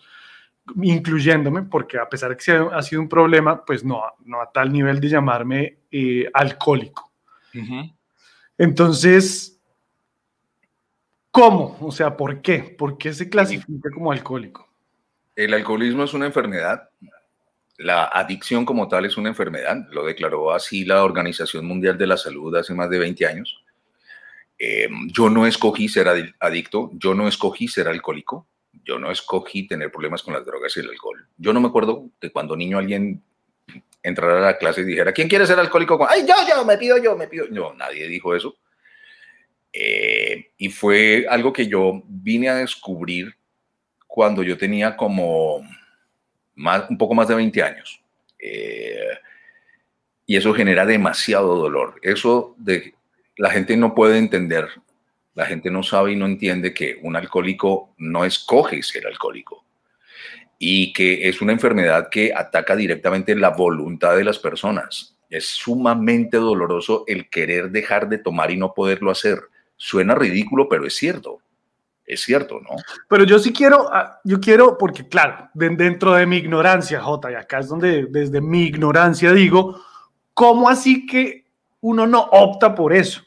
[0.81, 4.71] incluyéndome, porque a pesar de que ha sido un problema, pues no, no a tal
[4.71, 7.11] nivel de llamarme eh, alcohólico.
[7.53, 7.93] Uh -huh.
[8.57, 9.59] Entonces,
[11.31, 11.77] ¿cómo?
[11.81, 12.59] O sea, ¿por qué?
[12.77, 14.67] ¿Por qué se clasifica como alcohólico?
[15.35, 16.89] El alcoholismo es una enfermedad.
[17.77, 19.87] La adicción como tal es una enfermedad.
[19.91, 23.63] Lo declaró así la Organización Mundial de la Salud hace más de 20 años.
[24.59, 26.07] Eh, yo no escogí ser
[26.39, 28.47] adicto, yo no escogí ser alcohólico
[28.83, 31.27] yo no escogí tener problemas con las drogas y el alcohol.
[31.37, 33.21] Yo no me acuerdo de cuando niño alguien
[34.01, 36.05] entrara a la clase y dijera, ¿quién quiere ser alcohólico?
[36.07, 37.45] Ay, yo, yo, me pido yo, me pido.
[37.49, 38.57] No, nadie dijo eso.
[39.71, 43.35] Eh, y fue algo que yo vine a descubrir
[44.05, 45.65] cuando yo tenía como
[46.55, 48.01] más, un poco más de 20 años.
[48.37, 49.17] Eh,
[50.25, 51.99] y eso genera demasiado dolor.
[52.01, 52.93] Eso de
[53.37, 54.67] la gente no puede entender
[55.35, 59.65] la gente no sabe y no entiende que un alcohólico no escoge ser alcohólico
[60.59, 65.17] y que es una enfermedad que ataca directamente la voluntad de las personas.
[65.29, 69.39] Es sumamente doloroso el querer dejar de tomar y no poderlo hacer.
[69.75, 71.39] Suena ridículo, pero es cierto.
[72.05, 72.69] Es cierto, ¿no?
[73.09, 77.35] Pero yo sí quiero, ah, yo quiero, porque claro, dentro de mi ignorancia, J, y
[77.35, 79.81] acá es donde desde mi ignorancia digo,
[80.33, 81.45] ¿cómo así que
[81.81, 83.21] uno no opta por eso?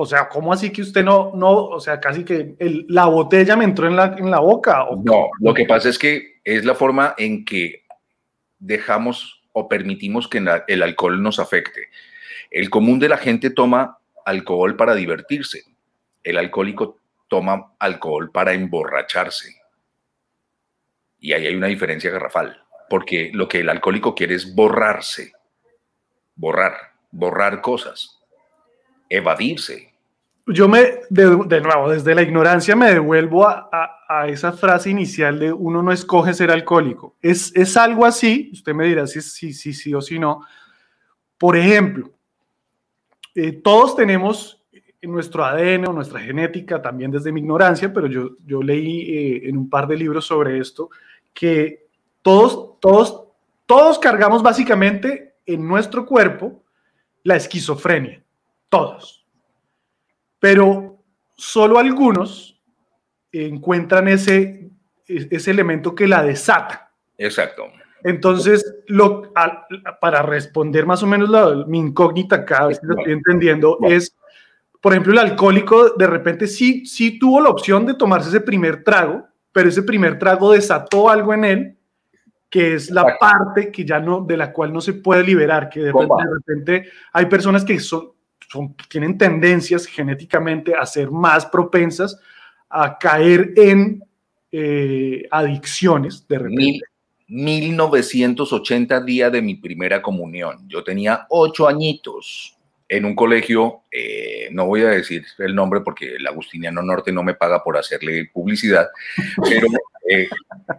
[0.00, 2.54] O sea, ¿cómo así que usted no, no o sea, casi que
[2.86, 4.84] la botella me entró en la, en la boca?
[4.84, 7.82] ¿o no, lo que pasa es que es la forma en que
[8.60, 11.88] dejamos o permitimos que el alcohol nos afecte.
[12.48, 15.64] El común de la gente toma alcohol para divertirse.
[16.22, 19.56] El alcohólico toma alcohol para emborracharse.
[21.18, 25.32] Y ahí hay una diferencia garrafal, porque lo que el alcohólico quiere es borrarse,
[26.36, 26.74] borrar,
[27.10, 28.18] borrar cosas
[29.08, 29.87] evadirse.
[30.48, 33.68] Yo me, de, nuevo, desde la ignorancia me devuelvo a,
[34.08, 37.16] a, esa frase inicial de uno no escoge ser alcohólico.
[37.20, 40.40] Es, es algo así, usted me dirá si sí, sí, sí o si no.
[41.36, 42.10] Por ejemplo,
[43.34, 44.66] eh, todos tenemos
[45.00, 49.48] en nuestro ADN o nuestra genética, también desde mi ignorancia, pero yo, yo leí eh,
[49.48, 50.90] en un par de libros sobre esto,
[51.32, 51.88] que
[52.22, 53.28] todos, todos,
[53.66, 56.64] todos cargamos básicamente en nuestro cuerpo
[57.22, 58.22] la esquizofrenia
[58.68, 59.26] todos.
[60.38, 61.02] Pero
[61.36, 62.60] solo algunos
[63.32, 64.70] encuentran ese,
[65.06, 66.92] ese elemento que la desata.
[67.16, 67.64] Exacto.
[68.04, 69.66] Entonces, lo, a,
[70.00, 74.16] para responder más o menos la, mi incógnita cada vez que lo estoy entendiendo es,
[74.80, 78.84] por ejemplo, el alcohólico de repente sí, sí tuvo la opción de tomarse ese primer
[78.84, 81.78] trago, pero ese primer trago desató algo en él
[82.50, 85.80] que es la parte que ya no, de la cual no se puede liberar, que
[85.80, 88.12] de repente hay personas que son,
[88.50, 92.18] son, tienen tendencias genéticamente a ser más propensas
[92.70, 94.02] a caer en
[94.52, 96.56] eh, adicciones de repente.
[96.56, 96.82] Mil,
[97.28, 100.66] 1980 día de mi primera comunión.
[100.66, 102.56] Yo tenía ocho añitos
[102.88, 107.22] en un colegio, eh, no voy a decir el nombre porque el Agustiniano Norte no
[107.22, 108.88] me paga por hacerle publicidad,
[109.42, 109.66] pero
[110.08, 110.28] eh,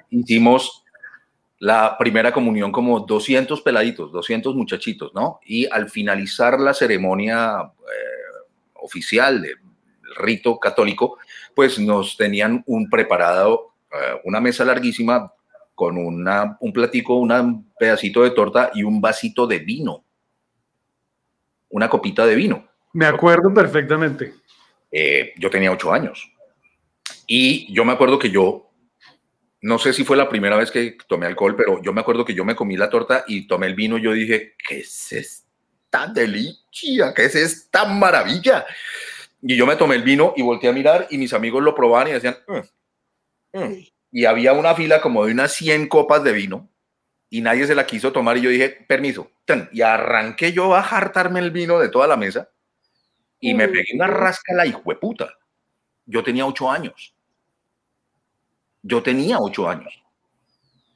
[0.10, 0.84] hicimos
[1.60, 5.40] la primera comunión como 200 peladitos, 200 muchachitos, ¿no?
[5.46, 9.58] Y al finalizar la ceremonia eh, oficial del
[10.16, 11.18] rito católico,
[11.54, 15.34] pues nos tenían un preparado, eh, una mesa larguísima
[15.76, 20.06] con una, un platico, un pedacito de torta y un vasito de vino.
[21.70, 22.68] Una copita de vino.
[22.94, 24.34] Me acuerdo perfectamente.
[24.92, 26.32] Eh, yo tenía ocho años.
[27.28, 28.69] Y yo me acuerdo que yo
[29.62, 32.34] no sé si fue la primera vez que tomé alcohol, pero yo me acuerdo que
[32.34, 33.98] yo me comí la torta y tomé el vino.
[33.98, 37.14] Y yo dije, ¿qué es esta delicia?
[37.14, 38.66] ¿Qué es esta maravilla?
[39.42, 42.08] Y yo me tomé el vino y volteé a mirar y mis amigos lo probaban
[42.08, 43.86] y decían, mm, mm.
[44.12, 46.70] y había una fila como de unas 100 copas de vino
[47.30, 49.32] y nadie se la quiso tomar y yo dije, permiso,
[49.72, 52.50] y arranqué yo a jartarme el vino de toda la mesa
[53.40, 55.30] y me pegué una rasca la hijueputa.
[56.06, 57.16] Yo tenía ocho años.
[58.82, 60.02] Yo tenía ocho años.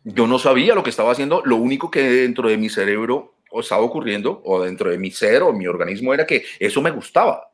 [0.03, 3.81] Yo no sabía lo que estaba haciendo, lo único que dentro de mi cerebro estaba
[3.81, 7.51] ocurriendo, o dentro de mi ser o mi organismo, era que eso me gustaba.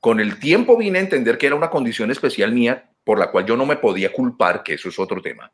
[0.00, 3.46] Con el tiempo vine a entender que era una condición especial mía por la cual
[3.46, 5.50] yo no me podía culpar, que eso es otro tema,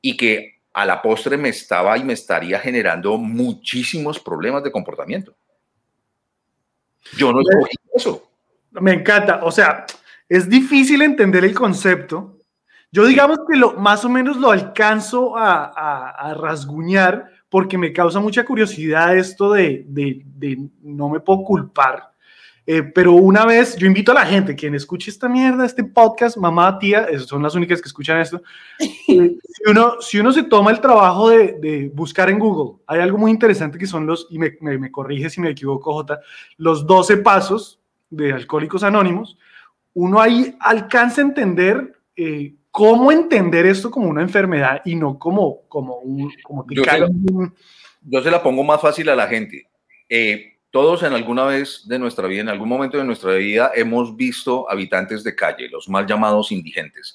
[0.00, 5.34] y que a la postre me estaba y me estaría generando muchísimos problemas de comportamiento.
[7.16, 8.30] Yo no escogí eso.
[8.70, 9.84] Me encanta, o sea,
[10.28, 12.39] es difícil entender el concepto.
[12.92, 18.44] Yo digamos que lo, más o menos lo alcanzo a, rasguñar porque me causa mucha
[18.44, 22.10] curiosidad esto de, de no me puedo culpar
[22.72, 26.36] eh, pero una vez, yo invito a la gente, quien escuche esta mierda, este podcast,
[26.36, 28.42] mamá, tía, son las únicas que escuchan esto.
[28.78, 33.18] si, uno, si uno se toma el trabajo de, de, buscar en Google, hay algo
[33.18, 36.20] muy interesante que son los, y me, me, corrige si me equivoco, J,
[36.58, 39.36] los 12 pasos de Alcohólicos Anónimos.
[39.94, 45.62] Uno ahí alcanza a entender eh, cómo entender esto como una enfermedad y no como,
[45.68, 46.32] como un...
[46.42, 47.08] Como yo, se la,
[48.02, 49.68] yo se la pongo más fácil a la gente.
[50.08, 54.16] Eh, todos en alguna vez de nuestra vida, en algún momento de nuestra vida, hemos
[54.16, 57.14] visto habitantes de calle, los mal llamados indigentes.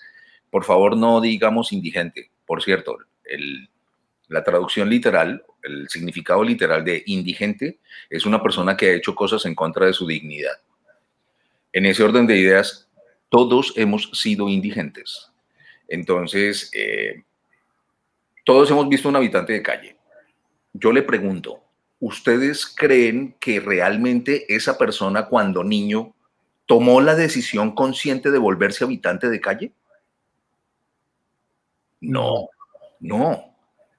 [0.50, 2.32] Por favor, no digamos indigente.
[2.46, 2.98] Por cierto,
[4.28, 9.46] la traducción literal, el significado literal de indigente es una persona que ha hecho cosas
[9.46, 10.60] en contra de su dignidad.
[11.72, 12.90] En ese orden de ideas,
[13.30, 15.32] todos hemos sido indigentes.
[15.88, 17.24] Entonces, eh,
[18.44, 19.98] todos hemos visto un habitante de calle.
[20.74, 21.64] Yo le pregunto,
[22.00, 26.14] ¿ustedes creen que realmente esa persona cuando niño
[26.66, 29.72] tomó la decisión consciente de volverse habitante de calle?
[32.02, 32.50] No,
[33.00, 33.56] no.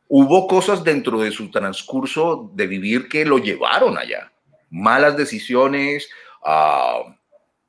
[0.08, 4.32] Hubo cosas dentro de su transcurso de vivir que lo llevaron allá.
[4.70, 6.08] Malas decisiones
[6.44, 7.02] ah,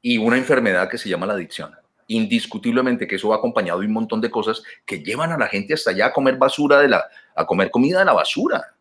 [0.01, 1.73] y una enfermedad que se llama la adicción.
[2.07, 5.73] Indiscutiblemente que eso va acompañado de un montón de cosas que llevan a la gente
[5.73, 8.77] hasta allá a comer basura de la, a comer comida de la basura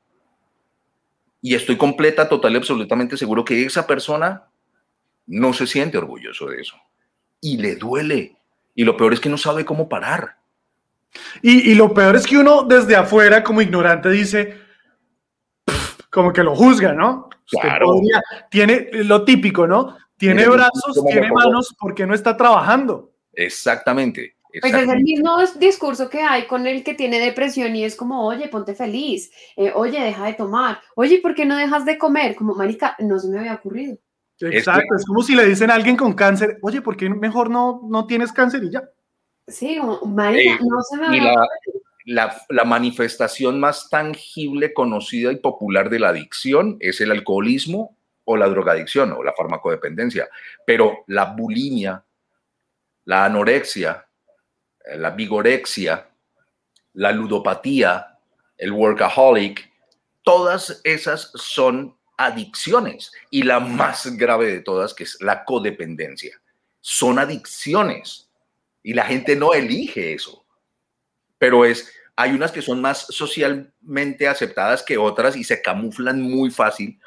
[1.47, 4.49] y estoy completa, total y absolutamente seguro que esa persona
[5.29, 6.77] no se siente orgulloso de eso.
[7.41, 8.37] Y le duele.
[8.75, 10.39] Y lo peor es que no sabe cómo parar.
[11.43, 14.59] Y, lo peor es que uno desde afuera, como ignorante, dice,
[16.11, 17.31] como que lo juzga, ¿no?
[17.49, 18.01] Claro.
[18.51, 19.97] tiene lo típico, ¿no?
[20.17, 23.13] Tiene brazos, tiene manos, ¿por qué no está trabajando?
[23.37, 24.37] Exactamente.
[24.61, 28.27] Pues es el mismo discurso que hay con el que tiene depresión y es como,
[28.27, 32.35] oye, ponte feliz, eh, oye, deja de tomar, oye, ¿por qué no dejas de comer?
[32.35, 33.99] Como, marica, no se me había ocurrido.
[34.41, 37.83] Exacto, es, como si le dicen a alguien con cáncer, oye, ¿por qué mejor no,
[37.89, 38.83] no tienes cáncer y ya?
[39.47, 41.49] Sí, marica, no se me había la,
[42.05, 48.37] la, la, manifestación más tangible, conocida y popular de la adicción es el alcoholismo o
[48.37, 50.29] la drogadicción o la farmacodependencia,
[50.67, 52.05] pero la bulimia,
[53.07, 54.07] la anorexia,
[54.97, 56.11] la vigorexia,
[56.93, 58.19] la ludopatía,
[58.59, 59.73] el workaholic,
[60.23, 66.41] todas esas son adicciones y la más grave de todas que es la codependencia.
[66.81, 68.29] Son adicciones
[68.83, 70.45] y la gente no elige eso.
[71.39, 76.51] Pero es hay unas que son más socialmente aceptadas que otras y se camuflan muy
[76.51, 76.99] fácil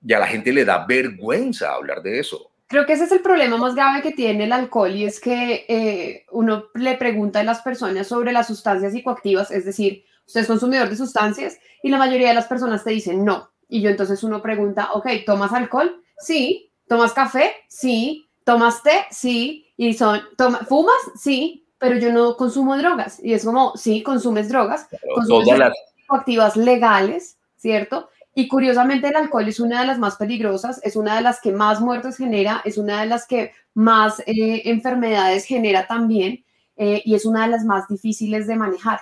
[0.00, 2.53] y a la gente le da vergüenza hablar de eso.
[2.74, 5.64] Creo que ese es el problema más grave que tiene el alcohol y es que
[5.68, 10.48] eh, uno le pregunta a las personas sobre las sustancias psicoactivas, es decir, usted es
[10.48, 13.52] consumidor de sustancias y la mayoría de las personas te dicen no.
[13.68, 16.02] Y yo entonces uno pregunta, ok, ¿tomas alcohol?
[16.18, 16.72] Sí.
[16.88, 17.52] ¿Tomas café?
[17.68, 18.26] Sí.
[18.42, 19.06] ¿Tomas té?
[19.12, 19.68] Sí.
[19.76, 20.96] Y son, toma, ¿fumas?
[21.14, 21.68] Sí.
[21.78, 23.20] Pero yo no consumo drogas.
[23.22, 24.88] Y es como, sí, consumes drogas.
[25.14, 28.08] Consumes las psicoactivas legales, ¿cierto?
[28.34, 31.52] Y curiosamente el alcohol es una de las más peligrosas, es una de las que
[31.52, 36.44] más muertes genera, es una de las que más eh, enfermedades genera también
[36.76, 39.00] eh, y es una de las más difíciles de manejar.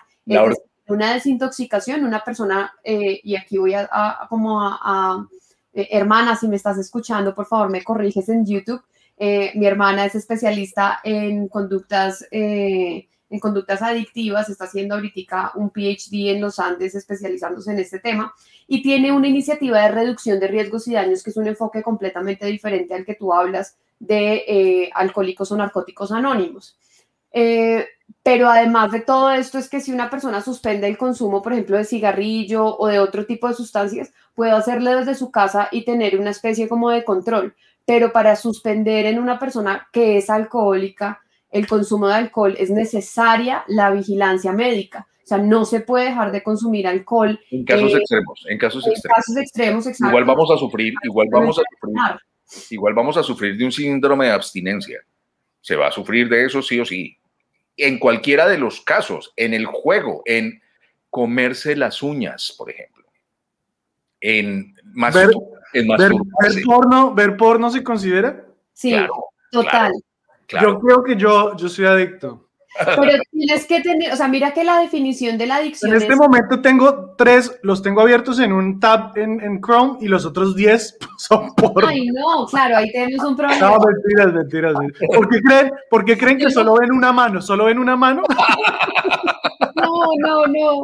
[0.89, 3.89] una desintoxicación, una persona, eh, y aquí voy a,
[4.29, 5.27] como a,
[5.73, 8.83] hermana, si me estás escuchando, por favor me corriges en YouTube.
[9.19, 12.27] mi hermana es especialista en conductas
[13.33, 18.35] en conductas adictivas, está haciendo ahorita un PhD en los Andes especializándose en este tema
[18.69, 22.45] y tiene una iniciativa de reducción de riesgos y daños que es un enfoque completamente
[22.45, 26.77] diferente al que tú hablas de eh, alcohólicos o narcóticos anónimos.
[27.33, 27.87] Eh,
[28.23, 31.79] pero además de todo esto es que si una persona suspende el consumo, por ejemplo,
[31.79, 36.19] de cigarrillo o de otro tipo de sustancias, puede hacerlo desde su casa y tener
[36.19, 37.55] una especie como de control.
[37.87, 41.22] Pero para suspender en una persona que es alcohólica,
[41.53, 45.07] el consumo de alcohol es necesaria la vigilancia médica.
[45.23, 47.39] O sea, no se puede dejar de consumir alcohol.
[47.51, 49.17] En casos eh, extremos, en casos en extremos.
[49.17, 51.97] Casos extremos igual vamos a sufrir, igual vamos a sufrir,
[52.71, 55.01] igual vamos a sufrir de un síndrome de abstinencia.
[55.61, 57.17] Se va a sufrir de eso sí o sí.
[57.77, 60.61] En cualquiera de los casos, en el juego, en
[61.09, 63.05] comerse las uñas, por ejemplo.
[64.21, 65.31] En más, Ver-
[65.75, 66.13] en Ver,
[66.65, 68.45] porno, ¿Ver porno se considera?
[68.73, 69.15] Sí, Claro,
[69.51, 69.71] total.
[69.71, 69.95] claro.
[70.61, 72.49] Yo creo que yo, yo soy adicto.
[72.87, 76.15] Pero tienes que tener, o sea, mira que la definición de la adicción En este
[76.15, 80.25] es- momento tengo tres, los tengo abiertos en un tab en, en Chrome y los
[80.25, 81.87] otros diez son porno.
[81.87, 83.61] Ay, no, claro, ahí tenemos un problema.
[83.69, 84.75] No, mentiras, mentiras.
[84.79, 85.11] mentiras.
[85.15, 87.43] ¿Por qué creen, por qué creen que solo ven una mano?
[87.43, 88.23] ¿Solo ven una mano?
[89.75, 90.83] No, no, no.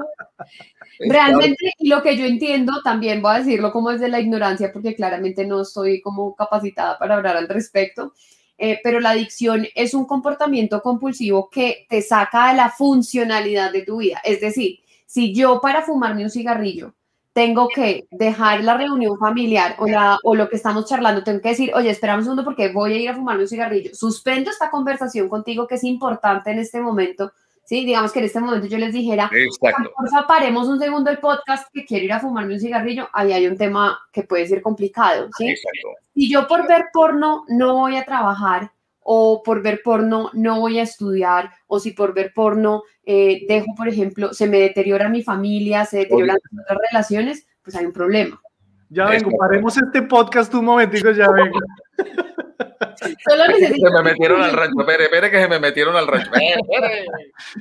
[0.98, 4.94] Realmente, y lo que yo entiendo, también voy a decirlo como desde la ignorancia, porque
[4.96, 8.12] claramente no estoy como capacitada para hablar al respecto,
[8.58, 13.82] eh, pero la adicción es un comportamiento compulsivo que te saca de la funcionalidad de
[13.82, 14.20] tu vida.
[14.24, 16.92] Es decir, si yo para fumarme un cigarrillo
[17.32, 21.50] tengo que dejar la reunión familiar o, la, o lo que estamos charlando, tengo que
[21.50, 24.70] decir, oye, espera un segundo porque voy a ir a fumarme un cigarrillo, suspendo esta
[24.70, 27.30] conversación contigo que es importante en este momento,
[27.68, 27.84] ¿sí?
[27.84, 29.92] Digamos que en este momento yo les dijera, Exacto.
[29.94, 33.10] Porfa, paremos un segundo el podcast que quiero ir a fumarme un cigarrillo.
[33.12, 35.50] Ahí hay un tema que puede ser complicado, ¿sí?
[35.50, 35.88] Exacto.
[36.14, 40.78] Si yo por ver porno no voy a trabajar o por ver porno no voy
[40.78, 45.22] a estudiar o si por ver porno eh, dejo, por ejemplo, se me deteriora mi
[45.22, 48.40] familia, se deterioran otras relaciones, pues hay un problema.
[48.90, 51.58] Ya vengo, paremos este podcast un momentico, ya vengo.
[53.28, 53.86] Solo necesito...
[53.88, 54.80] Se me metieron al rancho.
[54.80, 56.30] Espere, espere que se me metieron al rancho.
[56.32, 57.06] Espere, espere.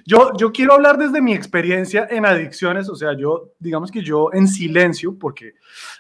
[0.05, 4.29] Yo, yo quiero hablar desde mi experiencia en adicciones, o sea, yo, digamos que yo
[4.33, 5.55] en silencio, porque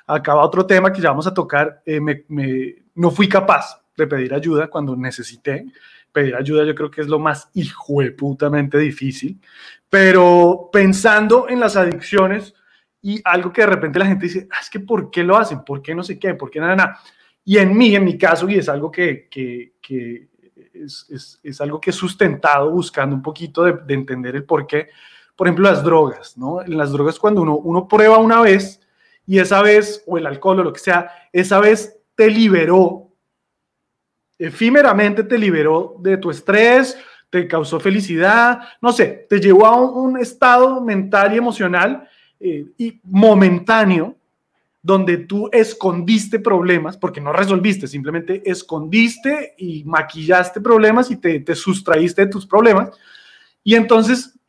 [0.07, 4.07] acaba otro tema que ya vamos a tocar, eh, me, me- no fui capaz de
[4.07, 5.65] pedir ayuda cuando necesité.
[6.11, 9.39] Pedir ayuda yo creo que es lo más hijueputamente difícil,
[9.89, 12.55] pero pensando en las adicciones
[13.07, 15.63] y algo que de repente la gente dice, "Ah, es que ¿por qué lo hacen?
[15.63, 16.33] ¿Por qué no sé qué?
[16.33, 16.99] ¿Por qué nada, nada?
[17.45, 19.29] Y en mí, en mi caso, y es algo que,
[20.73, 24.89] es, algo que he sustentado buscando un poquito de, de entender el por qué.
[25.37, 26.61] Por ejemplo, las drogas, ¿no?
[26.61, 28.81] En las drogas cuando uno, uno prueba una vez
[29.25, 33.13] y esa vez, o el alcohol o lo que sea, esa vez te liberó,
[34.37, 36.97] efímeramente te liberó de tu estrés,
[37.29, 42.09] te causó felicidad, no sé, te llevó a un estado mental y emocional
[42.39, 44.15] eh, y momentáneo
[44.81, 51.55] donde tú escondiste problemas, porque no resolviste, simplemente escondiste y maquillaste problemas y te, te
[51.55, 52.91] sustraíste de tus problemas.
[53.63, 54.39] Y entonces,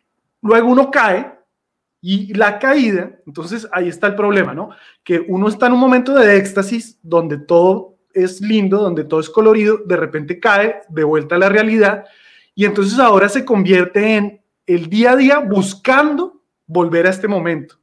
[0.41, 1.32] luego uno cae
[2.01, 4.70] y la caída, entonces ahí está el problema, ¿no?
[5.03, 9.28] Que uno está en un momento de éxtasis donde todo es lindo, donde todo es
[9.28, 12.05] colorido, de repente cae de vuelta a la realidad
[12.55, 16.38] y entonces ahora se convierte en el día a día buscando
[16.68, 17.74] volver a este momento.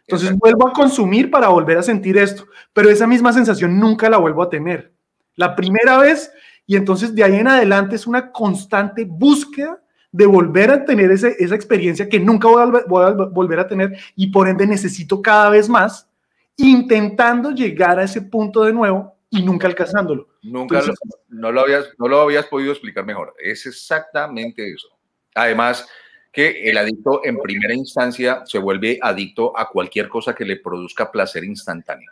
[0.00, 4.16] Entonces vuelvo a consumir para volver a sentir esto, pero esa misma sensación nunca la
[4.18, 4.92] vuelvo a tener.
[5.36, 6.32] La primera vez
[6.66, 9.80] y entonces de ahí en adelante es una constante búsqueda
[10.10, 13.60] de volver a tener ese, esa experiencia que nunca voy a, volver- voy a volver
[13.60, 16.08] a tener y por ende necesito cada vez más
[16.56, 20.28] intentando llegar a ese punto de nuevo y nunca alcanzándolo.
[20.42, 20.94] Nunca lo-
[21.28, 23.34] no, lo habías, no lo habías podido explicar mejor.
[23.38, 24.88] Es exactamente eso.
[25.34, 25.86] Además,
[26.32, 31.10] que el adicto en primera instancia se vuelve adicto a cualquier cosa que le produzca
[31.10, 32.10] placer instantáneo.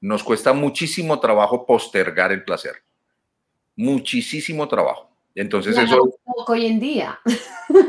[0.00, 2.76] Nos cuesta muchísimo trabajo postergar el placer.
[3.74, 5.10] Muchísimo trabajo.
[5.34, 6.04] Entonces, Se eso.
[6.04, 7.20] TikTok hoy en día.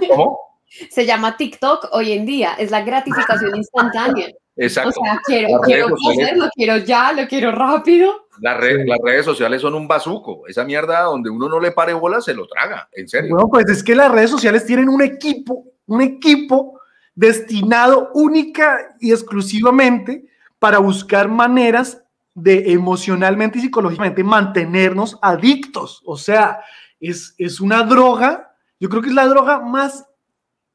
[0.10, 0.40] ¿Cómo?
[0.92, 2.54] Se llama TikTok hoy en día.
[2.54, 4.30] Es la gratificación instantánea.
[4.60, 5.00] Exacto.
[5.00, 6.38] O sea, quiero, quiero redes sociales.
[6.38, 8.28] lo quiero ya, lo quiero rápido.
[8.42, 10.48] Las, re- las redes sociales son un bazuco.
[10.48, 12.88] Esa mierda donde uno no le pare bola se lo traga.
[12.94, 13.32] En serio.
[13.36, 16.80] Bueno, pues es que las redes sociales tienen un equipo, un equipo
[17.16, 20.26] destinado única y exclusivamente
[20.58, 22.02] para buscar maneras
[22.34, 26.02] de emocionalmente y psicológicamente mantenernos adictos.
[26.06, 26.62] O sea,
[27.00, 30.06] es, es una droga, yo creo que es la droga más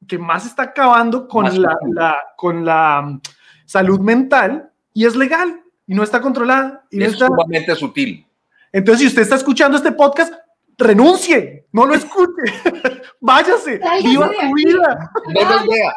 [0.07, 3.19] que más está acabando con Más la, la- con la
[3.65, 6.85] salud mental y es legal y no está controlada.
[6.91, 8.27] Y no es está, sumamente sutil.
[8.73, 10.33] entonces, si usted está escuchando este podcast,
[10.79, 12.43] renuncie, no lo escuche,
[13.21, 15.11] váyase, viva su vida.
[15.29, 15.95] No nos vea,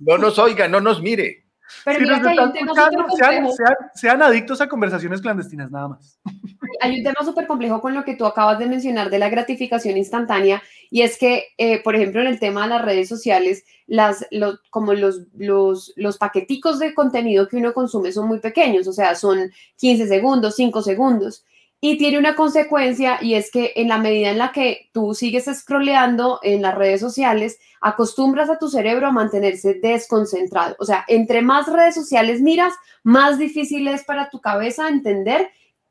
[0.00, 1.44] no nos oiga, no nos mire.
[1.84, 3.56] Pero Si mira nos que hay están un tema escuchando, súper sean, complejo.
[3.56, 6.20] sean- sean adictos a conversaciones clandestinas, nada más.
[6.80, 9.96] Hay un tema súper complejo con lo que tú acabas de mencionar de la gratificación
[9.96, 14.26] instantánea y es que, eh, por ejemplo, en el tema de las redes sociales, las,
[14.70, 19.14] como los, los, los paqueticos de contenido que uno consume son muy pequeños, o sea,
[19.14, 21.44] son 15 segundos, 5 segundos.
[21.78, 25.44] Y tiene una consecuencia y es que en la medida en la que tú sigues
[25.44, 30.74] scrolleando en las redes sociales, acostumbras a tu cerebro a mantenerse desconcentrado.
[30.78, 32.72] O sea, entre más redes sociales miras,
[33.02, 35.50] más difícil es para tu cabeza entender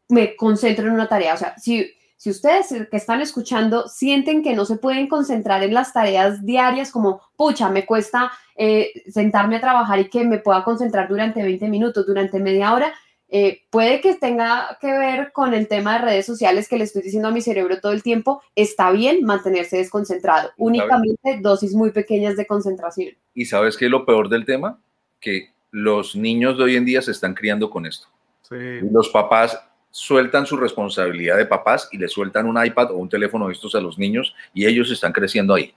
[0.09, 1.33] me concentro en una tarea.
[1.33, 5.73] O sea, si, si ustedes que están escuchando sienten que no se pueden concentrar en
[5.73, 10.63] las tareas diarias como, pucha, me cuesta eh, sentarme a trabajar y que me pueda
[10.63, 12.93] concentrar durante 20 minutos, durante media hora,
[13.27, 17.01] eh, puede que tenga que ver con el tema de redes sociales que le estoy
[17.01, 18.41] diciendo a mi cerebro todo el tiempo.
[18.55, 23.15] Está bien mantenerse desconcentrado, únicamente dosis muy pequeñas de concentración.
[23.33, 24.79] ¿Y sabes qué es lo peor del tema?
[25.19, 28.07] Que los niños de hoy en día se están criando con esto.
[28.49, 29.59] Los papás
[29.95, 33.79] sueltan su responsabilidad de papás y le sueltan un iPad o un teléfono estos a
[33.79, 35.73] los niños y ellos están creciendo ahí.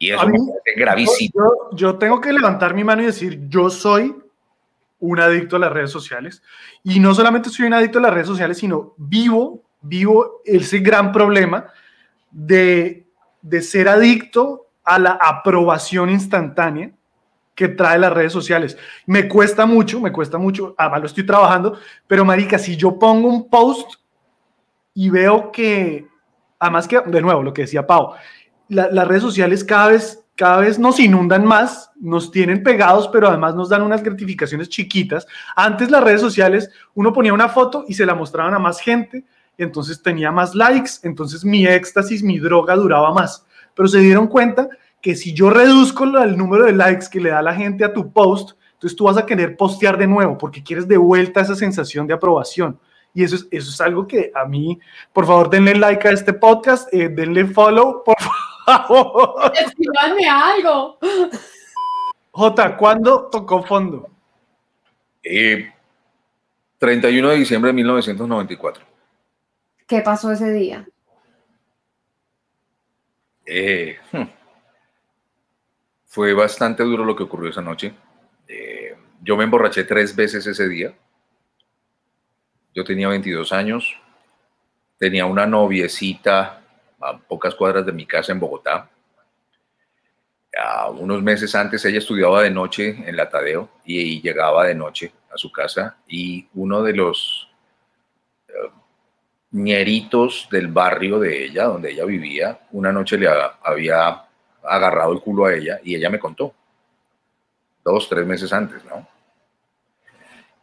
[0.00, 1.30] Y eso es gravísimo.
[1.32, 4.16] Yo, yo, tengo que levantar mi mano y decir, yo soy
[4.98, 6.42] un adicto a las redes sociales.
[6.82, 11.12] Y no solamente soy un adicto a las redes sociales, sino vivo, vivo ese gran
[11.12, 11.68] problema
[12.32, 13.06] de,
[13.42, 16.90] de ser adicto a la aprobación instantánea
[17.54, 18.76] que trae las redes sociales.
[19.06, 23.28] Me cuesta mucho, me cuesta mucho, además lo estoy trabajando, pero marica, si yo pongo
[23.28, 23.94] un post
[24.94, 26.06] y veo que,
[26.58, 28.14] además que, de nuevo, lo que decía Pau,
[28.68, 33.54] las redes sociales cada vez cada vez nos inundan más, nos tienen pegados, pero además
[33.54, 35.26] nos dan unas gratificaciones chiquitas.
[35.54, 39.24] Antes las redes sociales, uno ponía una foto y se la mostraban a más gente,
[39.58, 43.46] entonces tenía más likes, entonces mi éxtasis, mi droga duraba más.
[43.74, 44.68] Pero se dieron cuenta
[45.02, 48.12] que si yo reduzco el número de likes que le da la gente a tu
[48.12, 52.06] post, entonces tú vas a querer postear de nuevo porque quieres de vuelta esa sensación
[52.06, 52.78] de aprobación.
[53.12, 54.78] Y eso es, eso es algo que a mí,
[55.12, 58.16] por favor, denle like a este podcast, eh, denle follow, por
[58.64, 60.98] favor Escríbanme algo.
[62.30, 64.08] J, ¿cuándo tocó fondo?
[65.22, 68.84] 31 eh, de diciembre de 1994.
[69.86, 70.88] ¿Qué pasó ese día?
[73.44, 74.41] Eh, hmm.
[76.12, 77.94] Fue bastante duro lo que ocurrió esa noche.
[78.46, 80.92] Eh, yo me emborraché tres veces ese día.
[82.74, 83.96] Yo tenía 22 años.
[84.98, 86.60] Tenía una noviecita
[87.00, 88.90] a pocas cuadras de mi casa en Bogotá.
[90.98, 95.38] unos meses antes ella estudiaba de noche en la Tadeo y, llegaba de noche a
[95.38, 97.48] su casa y uno de los
[98.48, 98.52] eh,
[99.52, 103.28] ñeritos del barrio de ella, donde ella vivía, una noche le
[103.62, 104.26] había
[104.64, 106.54] agarrado el culo a ella y ella me contó,
[107.84, 109.06] dos, tres meses antes, ¿no?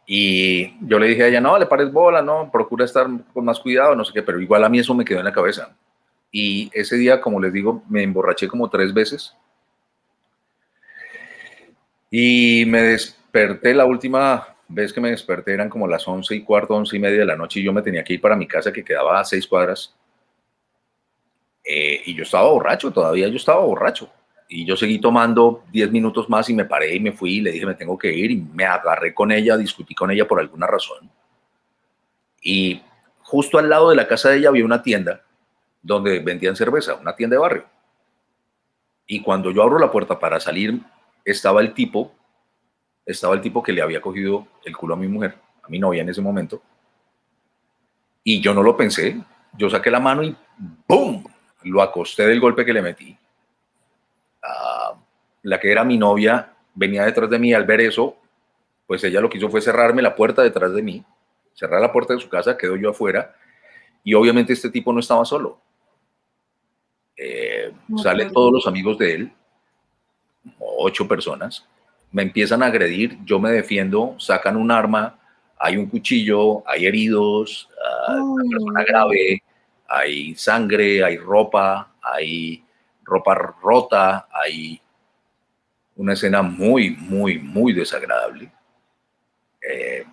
[0.06, 3.60] Y yo le dije a ella, no, le pares bola, no, procura estar con más
[3.60, 5.76] cuidado, no sé qué, pero igual a mí eso me quedó en la cabeza.
[6.32, 9.36] Y ese día, como les digo, me emborraché como tres veces.
[12.10, 16.74] Y me desperté, la última vez que me desperté eran como las once y cuarto,
[16.74, 18.72] once y media de la noche y yo me tenía que ir para mi casa
[18.72, 19.94] que quedaba a seis cuadras.
[21.72, 24.10] Eh, y yo estaba borracho, todavía yo estaba borracho.
[24.48, 27.52] Y yo seguí tomando diez minutos más y me paré y me fui y le
[27.52, 30.66] dije, me tengo que ir y me agarré con ella, discutí con ella por alguna
[30.66, 31.08] razón.
[32.42, 32.82] Y
[33.22, 35.22] justo al lado de la casa de ella había una tienda
[35.80, 37.64] donde vendían cerveza, una tienda de barrio.
[39.06, 40.80] Y cuando yo abro la puerta para salir,
[41.24, 42.12] estaba el tipo,
[43.06, 46.02] estaba el tipo que le había cogido el culo a mi mujer, a mi novia
[46.02, 46.60] en ese momento.
[48.24, 49.20] Y yo no lo pensé,
[49.56, 50.34] yo saqué la mano y
[50.88, 51.30] ¡boom!
[51.64, 53.16] Lo acosté del golpe que le metí.
[54.42, 54.94] Ah,
[55.42, 58.16] la que era mi novia venía detrás de mí al ver eso,
[58.86, 61.04] pues ella lo que hizo fue cerrarme la puerta detrás de mí,
[61.54, 63.34] cerrar la puerta de su casa, quedó yo afuera
[64.02, 65.58] y obviamente este tipo no estaba solo.
[67.16, 69.32] Eh, salen todos los amigos de él,
[70.58, 71.66] ocho personas,
[72.10, 75.18] me empiezan a agredir, yo me defiendo, sacan un arma,
[75.58, 77.68] hay un cuchillo, hay heridos,
[78.08, 79.42] uh, una persona grave,
[79.90, 82.64] hay sangre, hay ropa, hay
[83.02, 84.80] ropa rota, hay
[85.96, 88.52] una escena muy, muy, muy desagradable.
[89.60, 90.06] Eh,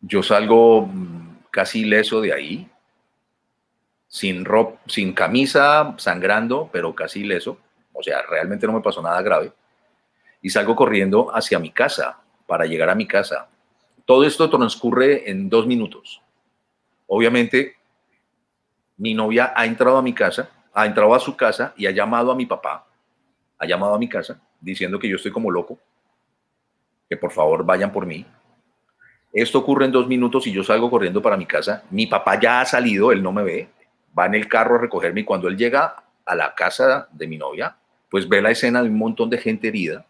[0.00, 0.88] yo salgo
[1.50, 2.70] casi ileso de ahí,
[4.06, 7.58] sin, ropa, sin camisa, sangrando, pero casi leso.
[7.92, 9.52] O sea, realmente no me pasó nada grave.
[10.40, 13.48] Y salgo corriendo hacia mi casa, para llegar a mi casa.
[14.04, 16.22] Todo esto transcurre en dos minutos.
[17.08, 17.76] Obviamente,
[18.96, 22.30] mi novia ha entrado a mi casa, ha entrado a su casa y ha llamado
[22.30, 22.86] a mi papá,
[23.58, 25.78] ha llamado a mi casa diciendo que yo estoy como loco,
[27.08, 28.24] que por favor vayan por mí.
[29.32, 31.82] Esto ocurre en dos minutos y yo salgo corriendo para mi casa.
[31.90, 33.68] Mi papá ya ha salido, él no me ve,
[34.16, 37.36] va en el carro a recogerme y cuando él llega a la casa de mi
[37.36, 37.76] novia,
[38.08, 40.06] pues ve la escena de un montón de gente herida,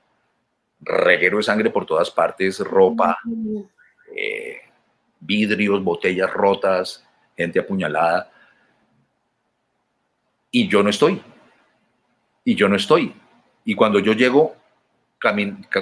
[0.81, 3.19] reguero de sangre por todas partes, ropa,
[4.15, 4.59] eh,
[5.21, 7.05] vidrios, botellas rotas,
[7.37, 8.31] gente apuñalada.
[10.55, 11.21] Y yo no estoy.
[12.45, 13.13] Y yo no estoy.
[13.65, 14.55] Y cuando yo llego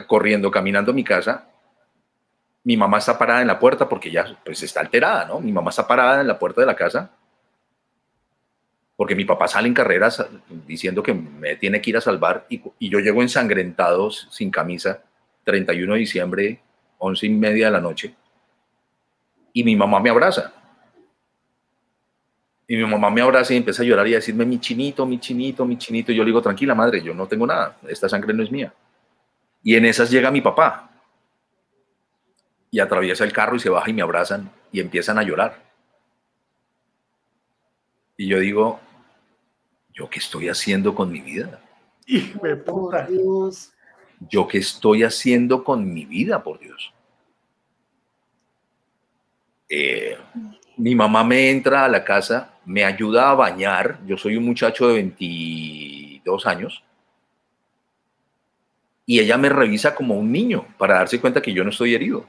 [0.07, 1.47] corriendo, caminando a mi casa,
[2.65, 5.41] mi mamá está parada en la puerta porque ya pues está alterada, ¿no?
[5.41, 7.11] Mi mamá está parada en la puerta de la casa
[8.97, 10.25] porque mi papá sale en carreras
[10.67, 15.03] diciendo que me tiene que ir a salvar y, y yo llego ensangrentado, sin camisa,
[15.45, 16.61] 31 de diciembre,
[16.97, 18.15] 11 y media de la noche,
[19.53, 20.62] y mi mamá me abraza.
[22.67, 25.19] Y mi mamá me abraza y empieza a llorar y a decirme, mi chinito, mi
[25.19, 26.13] chinito, mi chinito.
[26.13, 28.73] Y yo le digo, tranquila, madre, yo no tengo nada, esta sangre no es mía.
[29.63, 30.91] Y en esas llega mi papá.
[32.71, 35.63] Y atraviesa el carro y se baja y me abrazan y empiezan a llorar.
[38.17, 38.81] Y yo digo,
[39.93, 41.61] ¿yo qué estoy haciendo con mi vida?
[42.07, 43.07] Hijo de puta.
[43.07, 43.73] Por Dios.
[44.29, 46.93] ¿Yo qué estoy haciendo con mi vida, por Dios?
[49.69, 50.17] Eh,
[50.77, 54.01] mi mamá me entra a la casa, me ayuda a bañar.
[54.07, 56.85] Yo soy un muchacho de 22 años.
[59.05, 62.25] Y ella me revisa como un niño para darse cuenta que yo no estoy herido.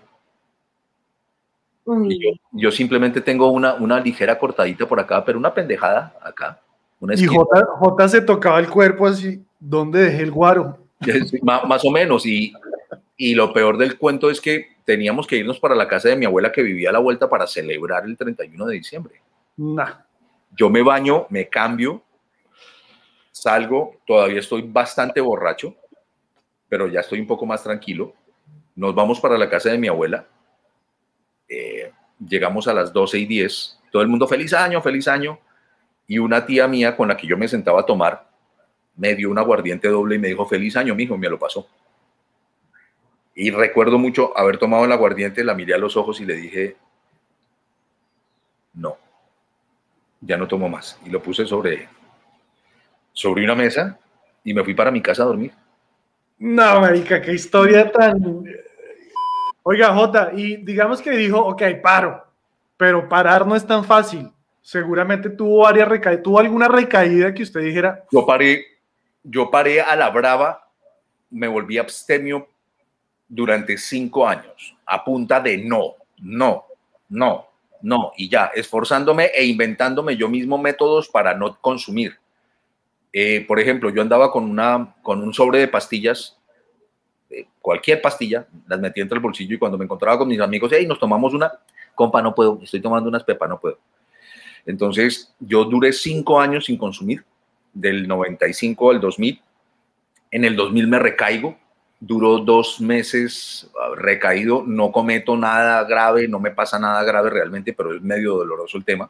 [1.85, 6.61] Y yo, yo simplemente tengo una, una ligera cortadita por acá, pero una pendejada acá.
[6.99, 7.25] Una Y.
[7.25, 10.77] J, J se tocaba el cuerpo así, ¿dónde dejé el guaro?
[11.41, 12.25] Más o menos.
[12.25, 12.53] Y,
[13.17, 16.25] y lo peor del cuento es que teníamos que irnos para la casa de mi
[16.25, 19.21] abuela que vivía a la vuelta para celebrar el 31 de diciembre.
[19.57, 20.02] Nah.
[20.55, 22.03] Yo me baño, me cambio,
[23.31, 25.75] salgo, todavía estoy bastante borracho,
[26.69, 28.13] pero ya estoy un poco más tranquilo.
[28.75, 30.27] Nos vamos para la casa de mi abuela.
[31.47, 33.79] Eh, llegamos a las 12 y 10.
[33.91, 35.39] Todo el mundo, feliz año, feliz año.
[36.07, 38.33] Y una tía mía con la que yo me sentaba a tomar
[38.95, 41.67] me dio un aguardiente doble y me dijo, feliz año, mijo, y me lo pasó.
[43.35, 46.77] Y recuerdo mucho haber tomado el aguardiente, la miré a los ojos y le dije,
[48.73, 48.97] no,
[50.25, 50.97] ya no tomo más.
[51.05, 51.87] Y lo puse sobre,
[53.11, 53.97] sobre una mesa
[54.43, 55.51] y me fui para mi casa a dormir.
[56.39, 58.43] No, marica, qué historia tan...
[59.65, 62.25] Oiga, Jota, y digamos que dijo, ok, paro,
[62.75, 64.29] pero parar no es tan fácil.
[64.61, 68.65] Seguramente tuvo varias recaídas, tuvo alguna recaída que usted dijera, Yo paré,
[69.23, 70.67] yo paré a la brava,
[71.29, 72.47] me volví abstemio
[73.27, 76.65] durante cinco años, a punta de no, no,
[77.09, 77.47] no,
[77.83, 82.15] no, y ya, esforzándome e inventándome yo mismo métodos para no consumir.
[83.11, 86.37] Eh, por ejemplo, yo andaba con, una, con un sobre de pastillas,
[87.29, 90.71] eh, cualquier pastilla, las metí entre el bolsillo y cuando me encontraba con mis amigos,
[90.73, 91.51] hey, nos tomamos una,
[91.93, 93.77] compa, no puedo, estoy tomando unas pepas, no puedo.
[94.65, 97.25] Entonces, yo duré cinco años sin consumir,
[97.73, 99.41] del 95 al 2000.
[100.31, 101.57] En el 2000 me recaigo,
[102.05, 107.71] duró dos meses ah, recaído, no cometo nada grave, no me pasa nada grave realmente,
[107.71, 109.09] pero es medio doloroso el tema.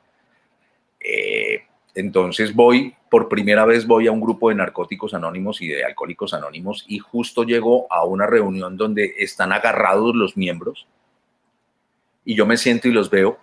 [1.00, 1.64] Eh,
[1.96, 6.34] entonces voy, por primera vez voy a un grupo de narcóticos anónimos y de alcohólicos
[6.34, 10.88] anónimos y justo llego a una reunión donde están agarrados los miembros
[12.26, 13.38] y yo me siento y los veo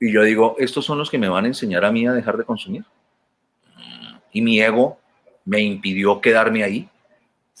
[0.00, 2.38] y yo digo, estos son los que me van a enseñar a mí a dejar
[2.38, 2.84] de consumir.
[4.32, 4.98] Y mi ego
[5.44, 6.88] me impidió quedarme ahí.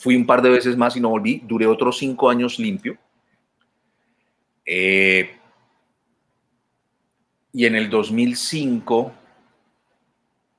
[0.00, 1.42] Fui un par de veces más y no volví.
[1.44, 2.96] Duré otros cinco años limpio.
[4.64, 5.30] Eh,
[7.52, 9.12] y en el 2005,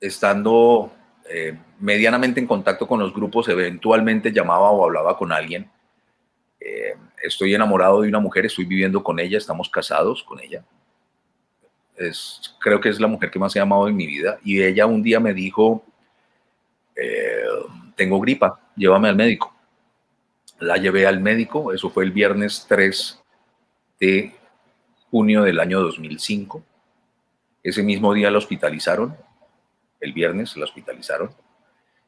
[0.00, 0.92] estando
[1.28, 5.68] eh, medianamente en contacto con los grupos, eventualmente llamaba o hablaba con alguien.
[6.60, 10.64] Eh, estoy enamorado de una mujer, estoy viviendo con ella, estamos casados con ella.
[11.96, 14.38] Es, creo que es la mujer que más he amado en mi vida.
[14.44, 15.84] Y ella un día me dijo,
[16.94, 17.41] eh,
[18.02, 19.54] tengo gripa, llévame al médico.
[20.58, 23.22] La llevé al médico, eso fue el viernes 3
[24.00, 24.34] de
[25.08, 26.64] junio del año 2005.
[27.62, 29.16] Ese mismo día la hospitalizaron,
[30.00, 31.30] el viernes la hospitalizaron.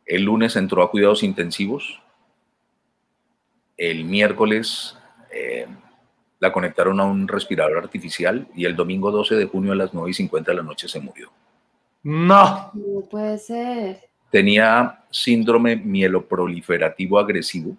[0.05, 2.03] El lunes entró a cuidados intensivos.
[3.77, 4.99] El miércoles
[5.31, 5.69] eh,
[6.41, 10.11] la conectaron a un respirador artificial y el domingo 12 de junio a las 9
[10.11, 11.31] y 50 de la noche se murió.
[12.03, 14.14] no, no puede ser.
[14.35, 17.77] Tenía síndrome mieloproliferativo agresivo,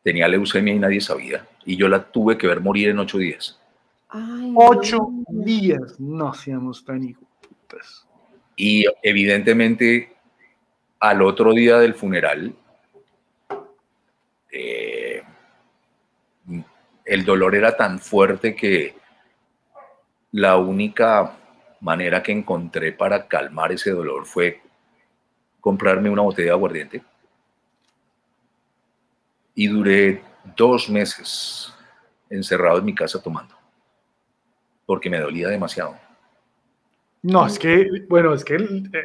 [0.00, 3.60] tenía leucemia y nadie sabía, y yo la tuve que ver morir en ocho días.
[4.08, 5.44] Ay, ocho no.
[5.44, 8.06] días, no seamos tan hijos putas.
[8.54, 10.12] Y evidentemente
[11.00, 12.54] al otro día del funeral,
[14.52, 15.24] eh,
[17.04, 18.94] el dolor era tan fuerte que
[20.30, 21.36] la única
[21.80, 24.62] manera que encontré para calmar ese dolor fue
[25.62, 27.02] comprarme una botella de aguardiente.
[29.54, 30.22] Y duré
[30.56, 31.72] dos meses
[32.28, 33.54] encerrado en mi casa tomando,
[34.84, 35.96] porque me dolía demasiado.
[37.22, 38.56] No, es que, bueno, es que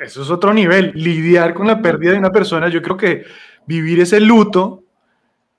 [0.02, 0.92] eso es otro nivel.
[0.96, 3.24] Lidiar con la pérdida de una persona, yo creo que
[3.68, 4.84] vivir ese luto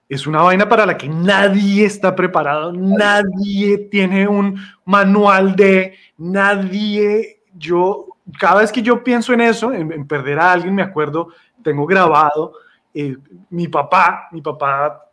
[0.09, 7.43] es una vaina para la que nadie está preparado, nadie tiene un manual de, nadie,
[7.55, 8.08] yo
[8.39, 11.29] cada vez que yo pienso en eso, en, perder a alguien, me acuerdo,
[11.63, 12.53] tengo grabado,
[12.93, 13.17] eh,
[13.51, 15.05] mi papá, mi papá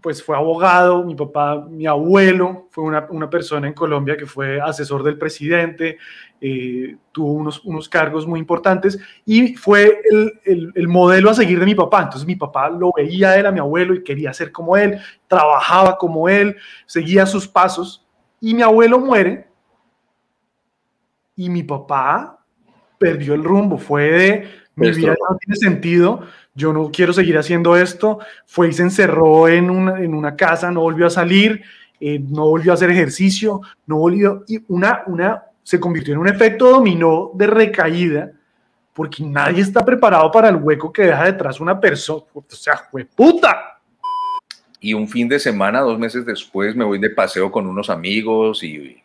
[0.00, 4.60] pues fue abogado, mi papá, mi abuelo fue una, una persona en Colombia que fue
[4.60, 5.98] asesor del presidente,
[6.40, 11.60] eh, tuvo unos, unos cargos muy importantes y fue el, el, el, modelo a seguir
[11.60, 12.02] de mi papá.
[12.02, 14.98] Entonces mi papá lo veía a él, a mi abuelo, y quería ser como él,
[15.28, 16.56] trabajaba como él,
[16.86, 18.06] seguía sus pasos.
[18.40, 19.48] Y mi abuelo muere
[21.36, 22.43] y mi papá
[22.98, 26.22] perdió el rumbo, fue de mi vida no tiene sentido,
[26.54, 30.70] yo no quiero seguir haciendo esto, fue y se encerró en una, en una casa,
[30.70, 31.62] no volvió a salir,
[32.00, 36.28] eh, no volvió a hacer ejercicio, no volvió, y una, una, se convirtió en un
[36.28, 38.32] efecto dominó de recaída,
[38.92, 43.04] porque nadie está preparado para el hueco que deja detrás una persona, o sea, fue
[43.04, 43.80] puta.
[44.80, 48.62] Y un fin de semana, dos meses después, me voy de paseo con unos amigos
[48.62, 49.02] y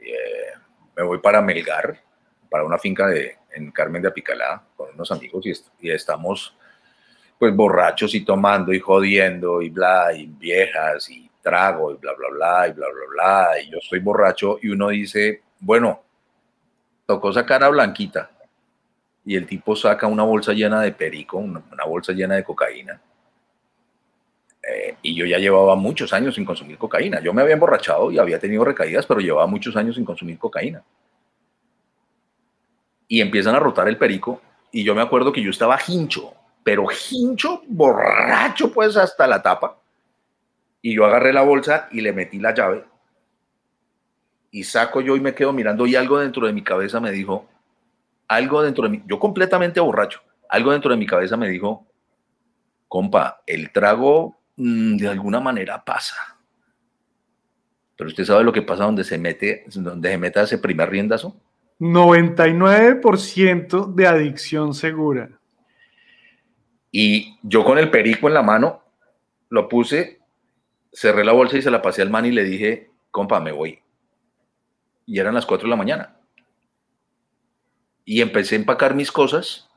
[0.00, 0.52] eh,
[0.96, 2.00] me voy para Melgar,
[2.48, 6.56] para una finca de, en Carmen de Apicalá con unos amigos y, est y, estamos
[7.38, 12.28] pues borrachos y tomando y jodiendo y bla, y viejas y trago y bla, bla,
[12.30, 16.02] bla, y bla, bla, bla, y yo estoy borracho y uno dice, bueno,
[17.06, 18.30] tocó sacar a Blanquita
[19.24, 23.00] y el tipo saca una bolsa llena de perico, una, una bolsa llena de cocaína.
[24.66, 27.20] Eh, y yo ya llevaba muchos años sin consumir cocaína.
[27.20, 30.82] Yo me había emborrachado y había tenido recaídas, pero llevaba muchos años sin consumir cocaína
[33.08, 34.40] y empiezan a rotar el perico.
[34.72, 39.78] Y yo me acuerdo que yo estaba hincho, pero hincho, borracho, pues hasta la tapa.
[40.82, 42.84] Y yo agarré la bolsa y le metí la llave.
[44.50, 47.48] Y saco yo y me quedo mirando y algo dentro de mi cabeza me dijo,
[48.28, 51.86] algo dentro de mí, yo completamente borracho, algo dentro de mi cabeza me dijo,
[52.88, 56.38] compa, el trago mmm, de alguna manera pasa.
[57.96, 61.36] Pero usted sabe lo que pasa donde se mete, donde se mete ese primer riendazo.
[61.78, 65.40] 99% de adicción segura.
[66.90, 68.82] Y yo con el perico en la mano
[69.48, 70.20] lo puse,
[70.92, 73.80] cerré la bolsa y se la pasé al man y le dije, compa, me voy.
[75.04, 76.16] Y eran las 4 de la mañana.
[78.04, 79.68] Y empecé a empacar mis cosas.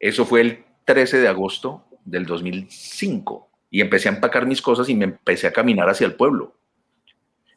[0.00, 3.48] Eso fue el 13 de agosto del 2005.
[3.70, 6.55] Y empecé a empacar mis cosas y me empecé a caminar hacia el pueblo.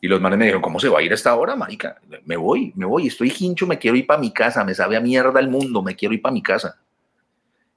[0.02, 2.00] Y los manes me dijeron, ¿cómo se va a ir a esta hora, marica?
[2.26, 5.02] Me voy, me voy, estoy hincho, me quiero ir para mi casa, me sabe a
[5.02, 6.80] mierda el mundo, me quiero ir para mi casa.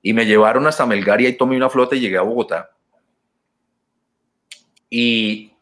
[0.02, 2.70] Y me llevaron hasta Melgaria y tomé una flota y llegué a Bogotá.
[4.88, 5.52] Y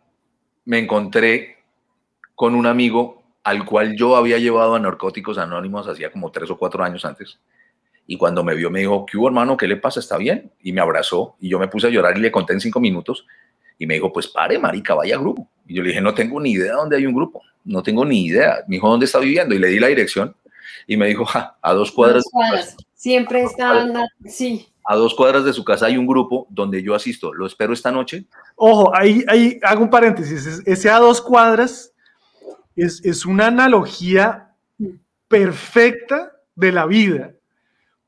[0.65, 1.59] me encontré
[2.35, 6.59] con un amigo al cual yo había llevado a Narcóticos Anónimos hacía como tres o
[6.59, 7.39] cuatro años antes.
[8.07, 9.57] Y cuando me vio me dijo, ¿qué hubo hermano?
[9.57, 10.01] ¿Qué le pasa?
[10.01, 10.53] ¿Está bien?
[10.61, 13.27] Y me abrazó y yo me puse a llorar y le conté en cinco minutos.
[13.79, 15.49] Y me dijo, pues pare, marica, vaya grupo.
[15.71, 17.43] Y yo le dije, no tengo ni idea dónde hay un grupo.
[17.64, 18.64] No tengo ni idea.
[18.66, 19.55] Me dijo, ¿dónde está viviendo?
[19.55, 20.35] Y le di la dirección.
[20.89, 22.25] Y me dijo, ja, a dos cuadras.
[22.25, 22.77] A dos cuadras.
[22.93, 23.95] Siempre están,
[24.27, 24.66] sí.
[24.85, 27.33] A dos cuadras de su casa hay un grupo donde yo asisto.
[27.33, 28.25] Lo espero esta noche.
[28.57, 30.61] Ojo, ahí, ahí hago un paréntesis.
[30.66, 31.93] Ese a dos cuadras
[32.75, 34.51] es, es una analogía
[35.29, 37.33] perfecta de la vida.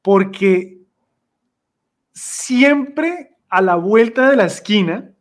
[0.03, 0.81] Porque
[2.13, 5.12] siempre a la vuelta de la esquina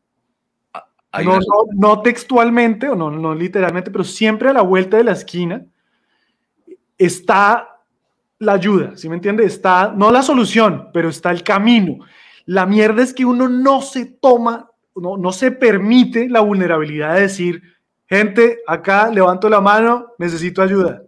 [1.19, 5.11] no, no, no, textualmente o no, no literalmente, pero siempre a la vuelta de la
[5.11, 5.65] esquina
[6.97, 7.67] está
[8.39, 9.43] la ayuda, ¿sí me entiende?
[9.45, 11.99] Está, no la solución, pero está el camino.
[12.45, 17.21] La mierda es que uno no se toma, no, no se permite la vulnerabilidad de
[17.21, 17.61] decir,
[18.07, 21.03] gente, acá levanto la mano, necesito ayuda.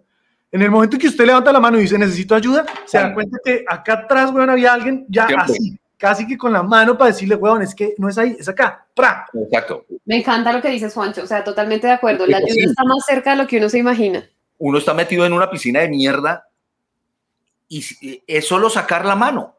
[0.51, 3.39] En el momento que usted levanta la mano y dice necesito ayuda, se da cuenta
[3.43, 7.35] que acá atrás, bueno, había alguien ya así, casi que con la mano para decirle,
[7.35, 8.85] weón, es que no es ahí, es acá.
[8.93, 9.25] ¡Pra!
[9.33, 9.85] Exacto.
[10.03, 12.27] Me encanta lo que dices, Juancho, o sea, totalmente de acuerdo.
[12.27, 14.29] La ayuda está más cerca de lo que uno se imagina.
[14.57, 16.49] Uno está metido en una piscina de mierda
[17.69, 19.55] y es solo sacar la mano.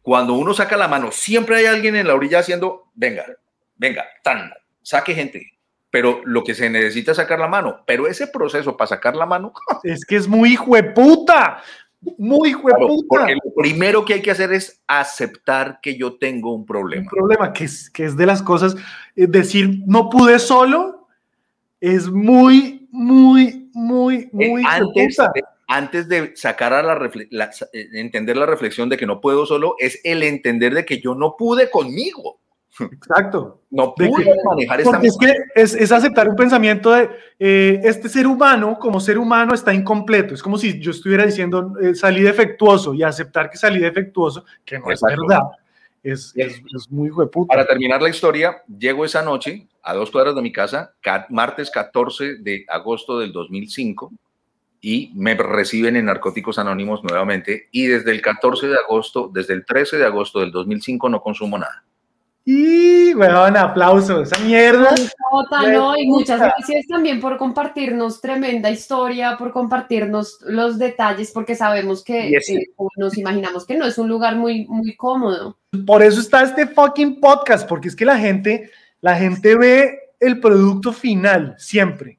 [0.00, 3.26] Cuando uno saca la mano, siempre hay alguien en la orilla haciendo, venga,
[3.74, 5.50] venga, tan, saque gente.
[5.90, 7.82] Pero lo que se necesita es sacar la mano.
[7.88, 9.52] Pero ese proceso para sacar la mano.
[9.82, 11.60] Es que es muy hijueputa.
[12.16, 13.06] Muy hueputa.
[13.08, 17.02] Porque lo primero que hay que hacer es aceptar que yo tengo un problema.
[17.02, 18.76] Un problema que es, que es de las cosas,
[19.16, 21.08] es decir, no pude solo,
[21.80, 24.62] es muy, muy, muy, muy.
[24.62, 29.20] Eh, antes, de, antes de sacar a la, la, entender la reflexión de que no
[29.20, 32.40] puedo solo, es el entender de que yo no pude conmigo.
[32.92, 33.62] Exacto.
[33.70, 37.80] No pude que, manejar esta Porque es que es, es, aceptar un pensamiento de eh,
[37.84, 40.34] este ser humano, como ser humano, está incompleto.
[40.34, 44.78] Es como si yo estuviera diciendo eh, salí defectuoso y aceptar que salí defectuoso, que
[44.78, 45.14] no Exacto.
[45.14, 45.42] es verdad.
[46.02, 47.54] Es, es, es muy hueputa.
[47.54, 50.94] Para terminar la historia, llego esa noche a dos cuadras de mi casa,
[51.28, 54.12] martes 14 de agosto del 2005,
[54.80, 59.64] y me reciben en Narcóticos Anónimos nuevamente y desde el 14 de agosto, desde el
[59.64, 61.84] 13 de agosto del 2005 no consumo nada.
[62.50, 64.94] Y, weón, aplausos, esa mierda.
[65.20, 71.54] Jota, no, y muchas gracias también por compartirnos tremenda historia, por compartirnos los detalles, porque
[71.54, 72.40] sabemos que eh,
[72.96, 75.58] nos imaginamos que no es un lugar muy, muy cómodo.
[75.86, 78.70] Por eso está este fucking podcast, porque es que la gente,
[79.02, 82.17] la gente ve el producto final siempre,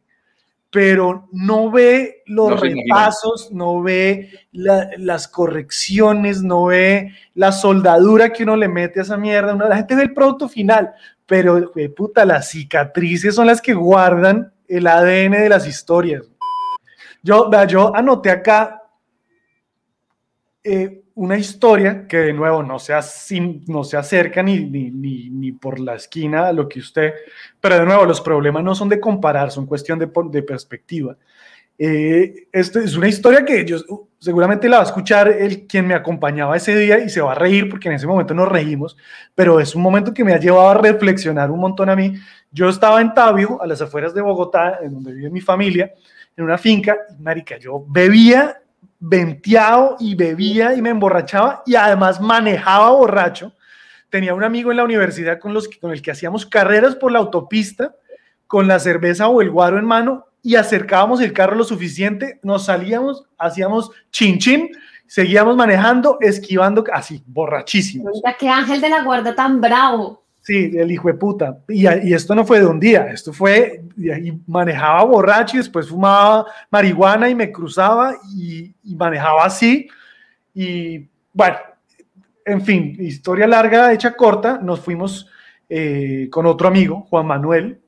[0.72, 8.32] pero no ve los No repasos, no ve la- las correcciones, no ve la soldadura
[8.32, 9.56] que uno le mete a esa mierda.
[9.56, 10.92] Uno- la gente ve el producto final,
[11.26, 16.30] pero de puta, las cicatrices son las que guardan el ADN de las historias.
[17.24, 18.76] Yo, yo anoté acá
[20.64, 26.70] eh, una historia que de nuevo no se, acerca ni, por la esquina a lo
[26.70, 27.14] que usted,
[27.60, 30.08] pero de nuevo los problemas no son de comparar, son cuestión de,
[30.42, 31.18] perspectiva.
[31.78, 35.94] Eh, es una historia que yo uh, seguramente la va a escuchar el quien me
[35.94, 38.96] acompañaba ese día y se va a reír porque en ese momento nos reímos,
[39.36, 42.14] pero es un momento que me ha llevado a reflexionar un montón a mí.
[42.50, 45.92] Yo estaba en Tabio, a las afueras de Bogotá, en donde vive mi familia,
[46.38, 48.62] en una finca, y marica, yo bebía
[49.00, 53.54] venteado y bebía y me emborrachaba y además manejaba borracho.
[54.10, 57.20] Tenía un amigo en la universidad con, los, con el que hacíamos carreras por la
[57.20, 57.94] autopista
[58.50, 62.66] con la cerveza o el guaro en mano y acercábamos el carro lo suficiente, nos
[62.66, 64.72] salíamos, hacíamos chin chin,
[65.06, 68.12] seguíamos manejando, esquivando, así, borrachísimos.
[68.16, 70.24] Mira, qué ángel de la guarda tan bravo.
[70.50, 71.60] Sí, el hijo de puta.
[71.68, 75.90] Y, y esto no fue de un día, esto fue, y, manejaba borracho y después
[75.90, 79.88] fumaba marihuana y me cruzaba y, y manejaba así.
[80.56, 81.58] Y bueno,
[82.46, 85.30] en fin, historia larga, hecha corta, nos fuimos
[85.70, 87.80] eh, con otro amigo, Juan Manuel,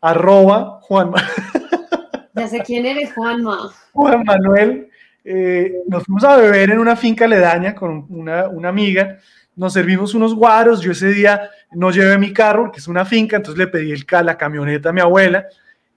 [0.00, 1.12] arroba Juan,
[2.34, 3.70] Ya sé quién eres, Juanma.
[3.92, 4.88] Juan Manuel.
[5.22, 9.20] eh, nos fuimos a beber en una finca aledaña con una, una amiga.
[9.58, 10.80] Nos servimos unos guaros.
[10.80, 14.06] Yo ese día no llevé mi carro, que es una finca, entonces le pedí el,
[14.24, 15.46] la camioneta a mi abuela.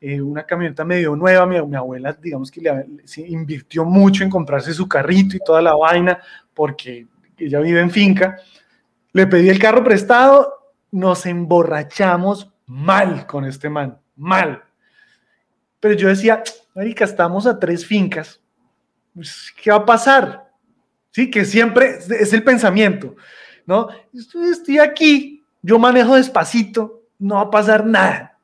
[0.01, 1.45] eh, una camioneta medio nueva.
[1.45, 5.61] Mi, mi abuela, digamos que le, se invirtió mucho en comprarse su carrito y toda
[5.61, 6.19] la vaina,
[6.55, 7.05] porque
[7.37, 8.37] ella vive en finca.
[9.13, 10.73] Le pedí el carro prestado.
[10.89, 14.63] Nos emborrachamos mal con este man, mal.
[15.79, 16.43] Pero yo decía,
[16.73, 18.41] Marica, estamos a tres fincas.
[19.13, 20.51] Pues, ¿Qué va a pasar?
[21.11, 23.15] Sí, que siempre es el pensamiento,
[23.65, 23.89] ¿no?
[24.13, 28.37] Estoy, aquí, yo manejo despacito, no va a pasar nada.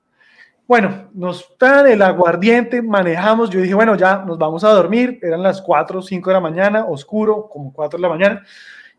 [0.68, 5.42] Bueno, nos dan el aguardiente, manejamos, yo dije, bueno, ya nos vamos a dormir, eran
[5.42, 8.44] las 4 o 5 de la mañana, oscuro, como 4 de la mañana,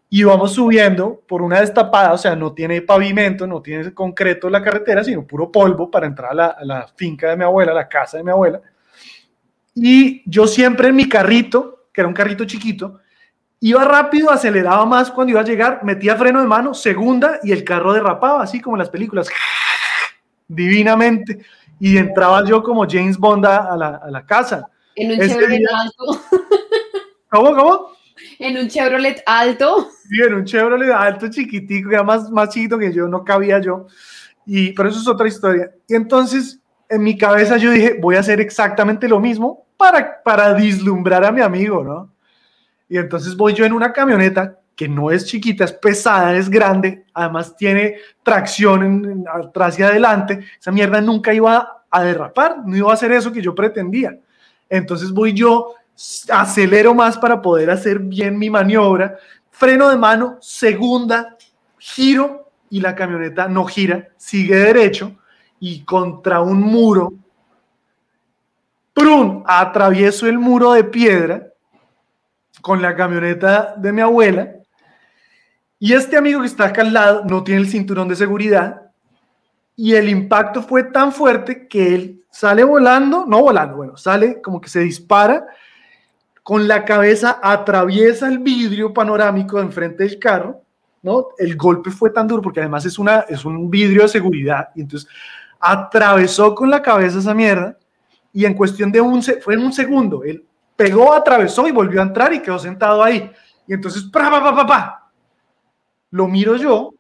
[0.09, 4.63] y vamos subiendo por una destapada, o sea, no tiene pavimento, no tiene concreto la
[4.63, 7.75] carretera, sino puro polvo para entrar a la, a la finca de mi abuela, a
[7.75, 8.63] la casa de mi abuela.
[9.75, 13.01] Y yo siempre en mi carrito, que era un carrito chiquito,
[13.61, 17.65] iba rápido, aceleraba más cuando iba a llegar, metía freno de mano, segunda, y el
[17.65, 19.29] carro derrapaba, así como en las películas,
[20.49, 21.39] divinamente.
[21.81, 24.69] Y entraba yo como James Bond a, la, a la casa.
[24.97, 26.21] En un Chevrolet día- alto.
[27.31, 27.87] ¿Cómo, cómo?
[28.41, 29.89] En un Chevrolet alto.
[30.09, 33.87] Sí, en un Chevrolet alto, chiquitico, ya más, más chiquito que yo, no cabía yo.
[34.47, 35.71] Y, pero eso es otra historia.
[35.87, 40.53] Y entonces, en mi cabeza yo dije, voy a hacer exactamente lo mismo para, para
[40.55, 42.11] vislumbrar a mi amigo, ¿no?
[42.89, 47.05] Y entonces voy yo en una camioneta que no es chiquita, es pesada, es grande,
[47.13, 50.45] además tiene tracción en- atrás y adelante.
[50.59, 54.17] Esa mierda nunca iba a derrapar, no iba a hacer eso que yo pretendía.
[54.69, 55.75] Entonces voy yo,
[56.31, 59.17] acelero más para poder hacer bien mi maniobra,
[59.51, 61.37] freno de mano, segunda,
[61.77, 65.17] giro y la camioneta no gira, sigue derecho
[65.59, 67.15] y contra un muro,
[68.93, 69.43] ¡prum!
[69.47, 71.49] atravieso el muro de piedra
[72.61, 74.55] con la camioneta de mi abuela.
[75.79, 78.91] Y este amigo que está acá al lado no tiene el cinturón de seguridad.
[79.77, 84.61] Y el impacto fue tan fuerte que él sale volando, no volando, bueno, sale como
[84.61, 85.47] que se dispara
[86.49, 90.63] con la cabeza atraviesa el vidrio panorámico de enfrente del carro,
[91.03, 91.27] ¿no?
[91.37, 94.71] El golpe fue tan duro porque además es, una, es un vidrio de seguridad.
[94.75, 95.11] Y entonces
[95.61, 97.77] atravesó con la cabeza esa mierda
[98.33, 100.43] y en cuestión de un, fue en un segundo, él
[100.79, 103.29] pegó, atravesó y volvió a entrar y quedó sentado ahí.
[103.67, 105.11] Y entonces, pa, pa, pa, pa.
[106.13, 106.95] Lo miro yo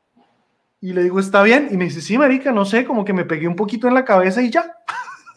[0.80, 1.68] y le digo, ¿está bien?
[1.70, 4.04] Y me dice, sí, marica, no sé, como que me pegué un poquito en la
[4.04, 4.74] cabeza y ya.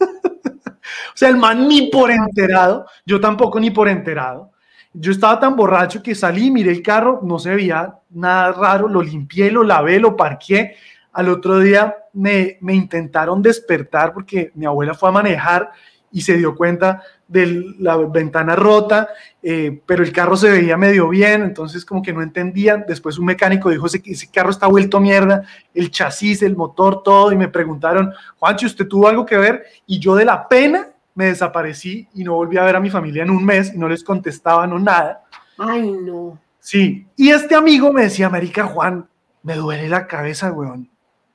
[0.00, 4.50] o sea, el man ni por enterado, yo tampoco ni por enterado.
[4.92, 9.00] Yo estaba tan borracho que salí, miré el carro, no se veía nada raro, lo
[9.00, 10.74] limpié, lo lavé, lo parqué.
[11.12, 15.70] Al otro día me, me intentaron despertar porque mi abuela fue a manejar
[16.10, 19.08] y se dio cuenta de la ventana rota,
[19.42, 22.84] eh, pero el carro se veía medio bien, entonces como que no entendían.
[22.86, 25.42] Después un mecánico dijo, ese, ese carro está vuelto mierda,
[25.74, 29.64] el chasis, el motor, todo, y me preguntaron, Juancho, ¿usted tuvo algo que ver?
[29.86, 33.22] Y yo de la pena me desaparecí y no volví a ver a mi familia
[33.22, 35.24] en un mes y no les contestaba, no nada.
[35.56, 36.38] Ay, no.
[36.60, 39.08] Sí, y este amigo me decía, Marica Juan,
[39.42, 40.90] me duele la cabeza, weón.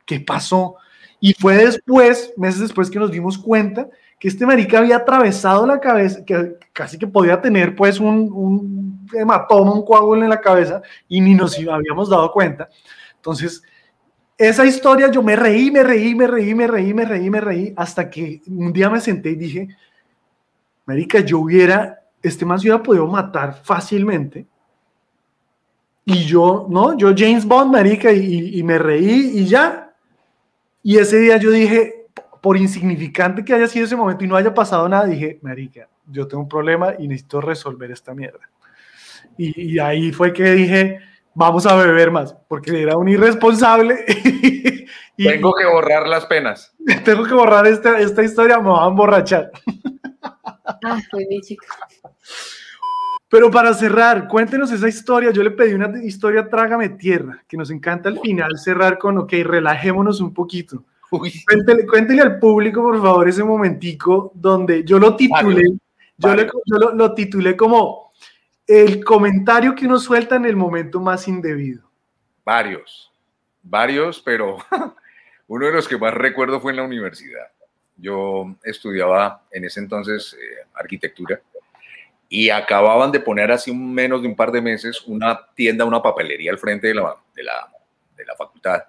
[0.06, 0.76] ¿Qué pasó?
[1.20, 3.88] Y fue después, meses después, que nos dimos cuenta
[4.20, 9.08] que este marica había atravesado la cabeza, que casi que podía tener pues un, un
[9.14, 12.68] hematoma, un coágulo en la cabeza, y ni nos habíamos dado cuenta.
[13.16, 13.62] Entonces,
[14.38, 17.74] esa historia yo me reí, me reí, me reí, me reí, me reí, me reí,
[17.76, 19.68] hasta que un día me senté y dije,
[20.86, 24.48] marica, yo hubiera, este man se hubiera podido matar fácilmente,
[26.06, 29.94] y yo, no, yo James Bond, marica, y, y me reí y ya.
[30.82, 31.97] Y ese día yo dije,
[32.48, 36.30] por insignificante que haya sido ese momento y no haya pasado nada, dije, marica, yo
[36.30, 38.40] tengo un problema y necesito resolver esta mierda.
[39.38, 41.02] Y, y ahí fue que dije,
[41.34, 43.98] vamos a beber más, porque era un irresponsable.
[45.18, 46.74] y Tengo que borrar las penas.
[47.04, 49.52] tengo que borrar esta, esta historia, me va a emborrachar.
[50.86, 51.68] Ah, fue mi chica.
[53.28, 55.32] Pero para cerrar, cuéntenos esa historia.
[55.32, 59.34] Yo le pedí una historia Trágame Tierra, que nos encanta al final cerrar con, ok,
[59.44, 60.86] relajémonos un poquito.
[61.10, 65.64] Cuéntele, cuéntele al público, por favor, ese momentico donde yo lo titulé,
[66.18, 66.54] yo, le- Varios.
[66.66, 68.12] yo lo, lo titulé como
[68.66, 71.90] el comentario que uno suelta en el momento más indebido.
[72.44, 73.12] varios,
[73.64, 74.58] varios, pero
[75.48, 77.48] uno de los que más recuerdo fue en la universidad.
[77.96, 81.42] Yo estudiaba en ese entonces eh, arquitectura
[82.30, 86.52] y acababan de poner hace menos de un par de meses una tienda, una papelería
[86.52, 87.72] al frente de la, de la,
[88.16, 88.84] de la facultad.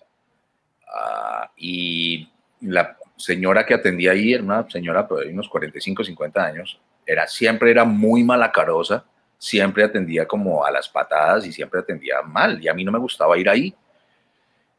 [0.92, 2.28] Ah, y
[2.60, 6.80] la señora que atendía ahí era una señora pues, de unos 45, 50 años.
[7.04, 9.04] Era, siempre era muy malacarosa,
[9.38, 12.62] siempre atendía como a las patadas y siempre atendía mal.
[12.62, 13.74] Y a mí no me gustaba ir ahí.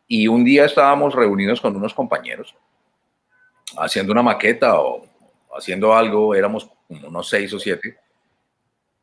[0.07, 2.55] Y un día estábamos reunidos con unos compañeros
[3.77, 5.05] haciendo una maqueta o
[5.55, 7.97] haciendo algo, éramos unos seis o siete,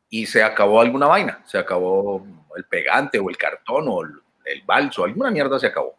[0.08, 2.24] y se acabó alguna vaina, se acabó
[2.56, 4.12] el pegante o el cartón o el,
[4.44, 5.94] el balso, alguna mierda se acabó.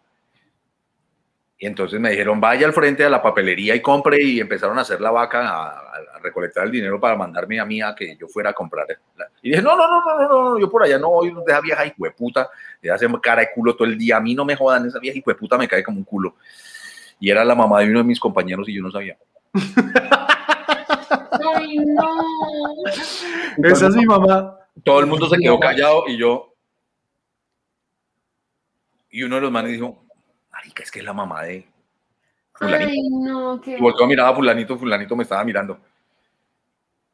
[1.60, 4.82] Y entonces me dijeron, vaya al frente de la papelería y compre, y empezaron a
[4.82, 8.16] hacer la vaca, a, a- a recolectar el dinero para mandarme a mí a que
[8.18, 8.86] yo fuera a comprar.
[9.42, 11.62] Y dije, no, no, no, no, no, no, yo por allá no voy, de esa
[11.62, 12.50] vieja hijueputa,
[12.82, 15.18] de hace cara de culo todo el día, a mí no me jodan, esa vieja
[15.18, 16.36] hijueputa me cae como un culo.
[17.20, 19.18] Y era la mamá de uno de mis compañeros y yo no sabía.
[21.56, 22.10] Ay, no.
[23.64, 24.60] Esa es mi mamá.
[24.84, 26.54] Todo el mundo se quedó callado y yo.
[29.10, 30.06] Y uno de los manes dijo,
[30.58, 31.68] marica, es que es la mamá de
[32.54, 32.90] fulanito.
[32.90, 35.80] Ay, no, qué Y volteó a mirar a fulanito, fulanito me estaba mirando.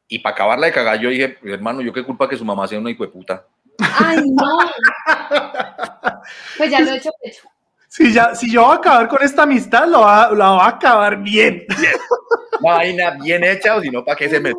[0.08, 2.78] Y para acabarla de cagar, yo dije, hermano, yo qué culpa que su mamá sea
[2.78, 3.46] una hijo de puta.
[3.78, 4.58] Ay, no.
[6.56, 7.48] Pues ya lo he hecho, hecho.
[7.86, 10.68] Si, ya, si yo voy a acabar con esta amistad, lo va, la va a
[10.68, 11.66] acabar bien.
[12.60, 14.52] Una vaina bien hecha, o si no, ¿para qué se me...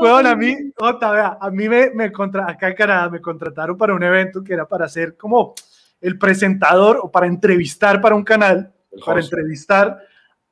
[0.00, 3.78] Bueno, a mí, otra, vea, a mí me, me contra, acá en Canadá me contrataron
[3.78, 5.54] para un evento que era para ser como
[6.02, 8.72] el presentador o para entrevistar para un canal,
[9.06, 9.98] para entrevistar,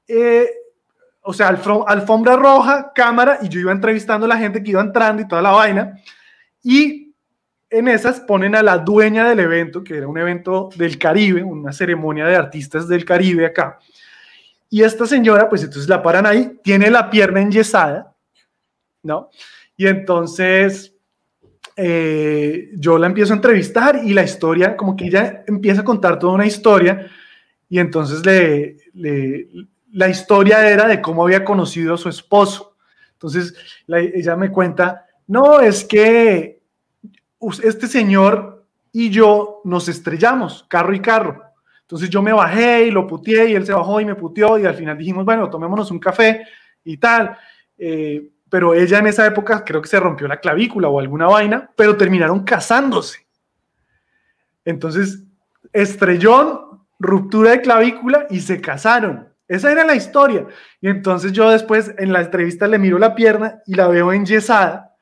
[0.09, 0.49] eh,
[1.21, 4.81] o sea, alfom- alfombra roja, cámara, y yo iba entrevistando a la gente que iba
[4.81, 5.99] entrando y toda la vaina,
[6.63, 7.13] y
[7.69, 11.73] en esas ponen a la dueña del evento, que era un evento del Caribe, una
[11.73, 13.79] ceremonia de artistas del Caribe acá,
[14.71, 18.15] y esta señora, pues entonces la paran ahí, tiene la pierna enyesada,
[19.03, 19.31] ¿no?
[19.77, 20.95] Y entonces
[21.83, 26.19] eh, yo la empiezo a entrevistar y la historia, como que ella empieza a contar
[26.19, 27.07] toda una historia
[27.69, 29.49] y entonces le, le-
[29.93, 32.77] la historia era de cómo había conocido a su esposo.
[33.13, 33.55] Entonces
[33.87, 36.61] la- ella me cuenta, no, es que
[37.63, 41.43] este señor y yo nos estrellamos, carro y carro.
[41.83, 44.67] Entonces yo me bajé y lo puteé y él se bajó y me puteó y
[44.67, 46.45] al final dijimos, bueno, tomémonos un café
[46.85, 47.37] y tal.
[47.79, 51.71] Eh, pero ella en esa época creo que se rompió la clavícula o alguna vaina,
[51.77, 53.27] pero terminaron casándose.
[54.65, 55.23] Entonces,
[55.73, 59.29] estrellón, ruptura de clavícula y se casaron.
[59.49, 60.47] Esa era la historia.
[60.81, 64.95] Y entonces yo después en la entrevista le miro la pierna y la veo enyesada.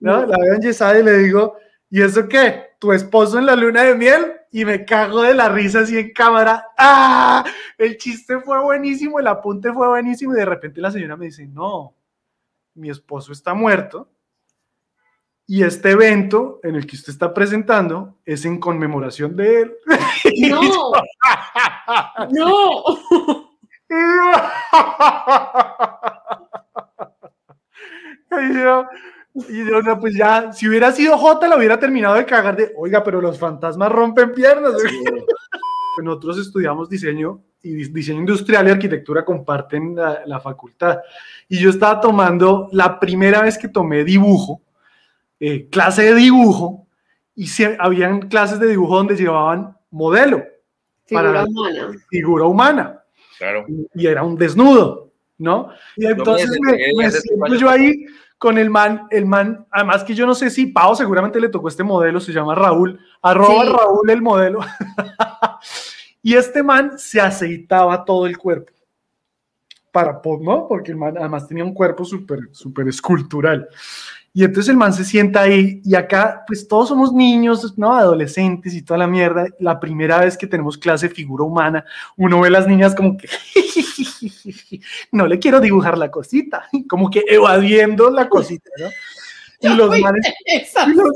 [0.00, 0.26] ¿no?
[0.26, 1.56] La veo enyesada y le digo,
[1.90, 2.72] ¿y eso qué?
[2.78, 4.32] ¿Tu esposo en la luna de miel?
[4.50, 6.66] Y me cago de la risa así en cámara.
[6.76, 7.44] ¡Ah!
[7.78, 11.46] El chiste fue buenísimo, el apunte fue buenísimo y de repente la señora me dice,
[11.46, 11.94] no,
[12.74, 14.10] mi esposo está muerto
[15.46, 19.76] y este evento en el que usted está presentando es en conmemoración de él.
[20.40, 20.60] No.
[22.30, 22.82] no.
[28.40, 28.86] y yo,
[29.34, 32.72] y yo no, pues ya, si hubiera sido J, la hubiera terminado de cagar de,
[32.76, 34.72] oiga, pero los fantasmas rompen piernas.
[34.80, 35.04] Sí.
[35.94, 40.98] Pues nosotros estudiamos diseño y dis- diseño industrial y arquitectura comparten la, la facultad.
[41.48, 44.60] Y yo estaba tomando, la primera vez que tomé dibujo,
[45.40, 46.86] eh, clase de dibujo,
[47.36, 50.42] y se, habían clases de dibujo donde llevaban modelo,
[51.06, 51.88] Figura Para- humana.
[52.08, 53.00] figura humana
[53.38, 53.66] Claro.
[53.94, 55.68] y era un desnudo, ¿no?
[55.96, 56.76] Y entonces me,
[57.50, 58.06] me yo ahí
[58.38, 61.68] con el man, el man, además que yo no sé si Pau seguramente le tocó
[61.68, 63.70] este modelo, se llama Raúl, arroba Sí.
[63.72, 64.60] Raúl el modelo.
[66.22, 68.72] y este man se aceitaba todo el cuerpo.
[69.92, 70.66] Para, po- ¿no?
[70.68, 73.68] Porque el man además tenía un cuerpo súper, súper escultural.
[74.36, 77.94] Y entonces el man se sienta ahí y acá, pues todos somos niños, ¿no?
[77.94, 79.46] Adolescentes y toda la mierda.
[79.60, 81.84] La primera vez que tenemos clase de figura humana,
[82.16, 83.28] uno ve a las niñas como que
[85.14, 88.88] no le quiero dibujar la cosita, como que evadiendo la cosita, ¿no?
[89.60, 91.12] Y los manes, y los,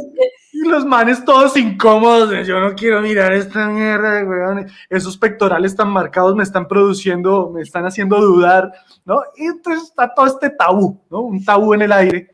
[0.52, 4.66] y los manes todos incómodos, de, yo no quiero mirar esta mierda, weón.
[4.88, 8.72] Esos pectorales tan marcados me están produciendo, me están haciendo dudar,
[9.04, 9.20] ¿no?
[9.36, 11.20] Y entonces está todo este tabú, ¿no?
[11.20, 12.30] Un tabú en el aire.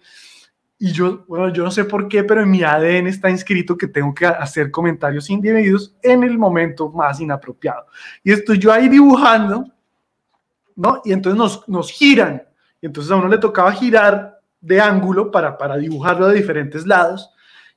[0.78, 3.88] Y yo, bueno, yo no sé por qué, pero en mi ADN está inscrito que
[3.88, 7.86] tengo que hacer comentarios indebidos en el momento más inapropiado.
[8.22, 9.64] Y estoy yo ahí dibujando,
[10.76, 11.00] ¿no?
[11.04, 12.42] Y entonces nos, nos giran.
[12.80, 17.30] Y entonces a uno le tocaba girar de ángulo para, para dibujarlo de diferentes lados.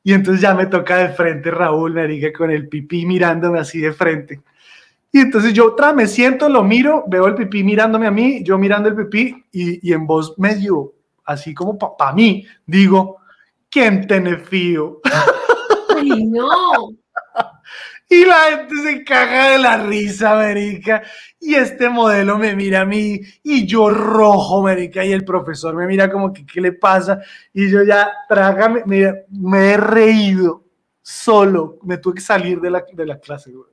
[0.04, 3.91] Y entonces ya me toca de frente Raúl, marica, con el pipí mirándome así de
[3.91, 4.41] frente.
[5.12, 8.58] Y entonces yo otra me siento, lo miro, veo el pipí mirándome a mí, yo
[8.58, 10.93] mirando el pipí y, y en voz medio,
[11.26, 13.18] así como para mí, digo,
[13.70, 15.02] ¿quién tiene fío?
[15.95, 16.89] Ay, no.
[18.10, 21.04] Y la gente se caga de la risa, marica.
[21.48, 25.06] Y este modelo me mira a mí y yo rojo, marica.
[25.06, 27.22] Y el profesor me mira como que, ¿qué le pasa?
[27.54, 30.66] Y yo ya, trágame, mira, me he reído
[31.02, 31.80] solo.
[31.84, 33.70] Me tuve que salir de la, de la clase, güey.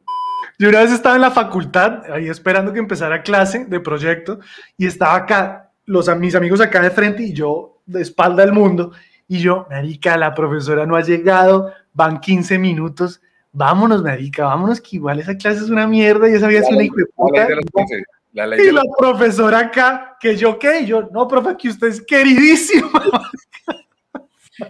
[0.57, 4.39] Yo una vez estaba en la facultad, ahí esperando que empezara clase de proyecto,
[4.77, 8.93] y estaba acá, los, mis amigos acá de frente y yo de espalda al mundo.
[9.27, 13.21] Y yo, marica, la profesora no ha llegado, van 15 minutos
[13.55, 16.85] vámonos, marica, vámonos, que igual esa clase es una mierda y esa había sido una
[16.85, 17.39] hijo de La puta.
[17.39, 21.09] ley de los 15, la ley Y de la profesora acá, que yo qué, yo,
[21.13, 22.91] no, profe, que usted es queridísimo.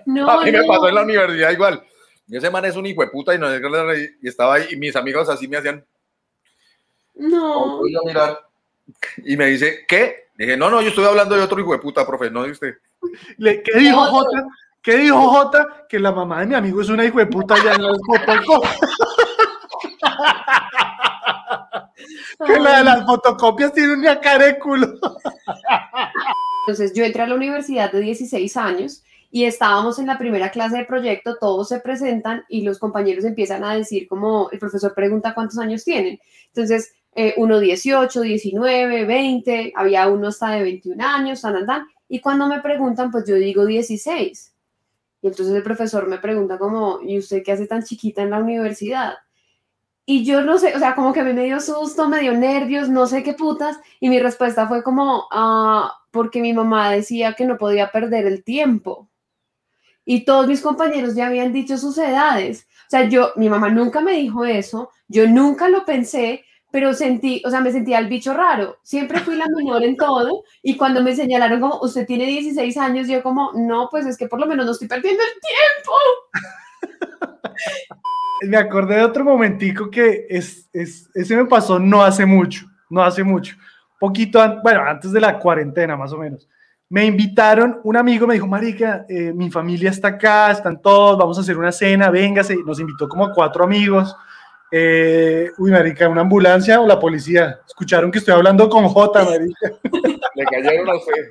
[0.06, 1.82] No, A mí me pasó en la universidad igual.
[2.26, 4.96] Y ese man es un hijo de puta y, no, y estaba ahí y mis
[4.96, 5.84] amigos así me hacían,
[7.14, 7.78] No.
[7.78, 8.38] voy a mirar.
[9.24, 10.28] Y me dice, ¿qué?
[10.36, 12.74] Dije, no, no, yo estoy hablando de otro hijo de puta, profe, no de usted.
[13.38, 14.04] ¿Qué dijo.
[14.06, 14.46] Jota?
[14.84, 15.86] ¿Qué dijo Jota?
[15.88, 18.78] Que la mamá de mi amigo es una hijo de puta ya no es fotocopias.
[22.46, 24.92] que la de las fotocopias tiene una cara de culo.
[26.66, 30.76] Entonces yo entré a la universidad de 16 años y estábamos en la primera clase
[30.76, 35.32] de proyecto, todos se presentan y los compañeros empiezan a decir como el profesor pregunta
[35.32, 36.20] cuántos años tienen.
[36.48, 41.86] Entonces, eh, uno 18, 19, 20, había uno hasta de 21 años, tan, tan, tan.
[42.06, 44.53] Y cuando me preguntan, pues yo digo 16.
[45.24, 48.40] Y entonces el profesor me pregunta como, ¿y usted qué hace tan chiquita en la
[48.40, 49.14] universidad?
[50.04, 52.34] Y yo no sé, o sea, como que a mí me dio susto, me dio
[52.34, 53.80] nervios, no sé qué putas.
[54.00, 58.44] Y mi respuesta fue como, ah, porque mi mamá decía que no podía perder el
[58.44, 59.08] tiempo.
[60.04, 62.68] Y todos mis compañeros ya habían dicho sus edades.
[62.86, 66.44] O sea, yo, mi mamá nunca me dijo eso, yo nunca lo pensé,
[66.74, 68.78] pero sentí, o sea, me sentía el bicho raro.
[68.82, 70.42] Siempre fui la menor en todo.
[70.60, 74.26] Y cuando me señalaron como, usted tiene 16 años, yo como, no, pues es que
[74.26, 77.52] por lo menos no estoy perdiendo el tiempo.
[78.42, 83.04] Me acordé de otro momentico que es, es, ese me pasó no hace mucho, no
[83.04, 83.54] hace mucho,
[84.00, 86.48] poquito, an- bueno, antes de la cuarentena más o menos.
[86.88, 91.38] Me invitaron, un amigo me dijo, Marica, eh, mi familia está acá, están todos, vamos
[91.38, 92.56] a hacer una cena, véngase.
[92.66, 94.14] Nos invitó como a cuatro amigos.
[94.76, 97.60] Eh, uy, Marica, ¿una ambulancia o la policía?
[97.64, 99.72] Escucharon que estoy hablando con J, Marica.
[100.34, 101.28] Le cayeron a usted.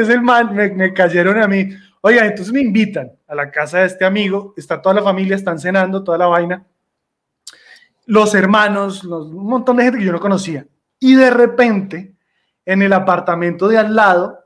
[0.00, 1.68] Es el man, me, me cayeron a mí.
[2.00, 5.60] Oiga, entonces me invitan a la casa de este amigo, está toda la familia, están
[5.60, 6.66] cenando, toda la vaina.
[8.06, 10.66] Los hermanos, los- un montón de gente que yo no conocía.
[10.98, 12.16] Y de repente,
[12.66, 14.40] en el apartamento de al lado,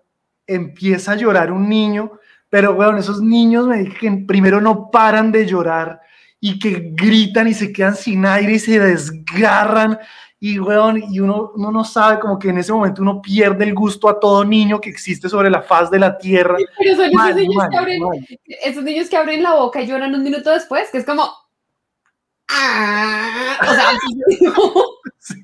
[0.47, 2.13] empieza a llorar un niño,
[2.51, 6.03] pero bueno, esos niños me dicen que primero no paran de llorar
[6.41, 9.99] y que gritan y se quedan sin aire y se desgarran
[10.41, 13.75] y, weón, y uno, uno no sabe como que en ese momento uno pierde el
[13.75, 16.57] gusto a todo niño que existe sobre la faz de la tierra.
[16.79, 18.03] Pero son esos niños, que abren,
[18.65, 21.29] esos niños que abren la boca y lloran un minuto después, que es como...
[22.49, 23.91] "Ah", o sea,
[25.21, 25.43] Sí.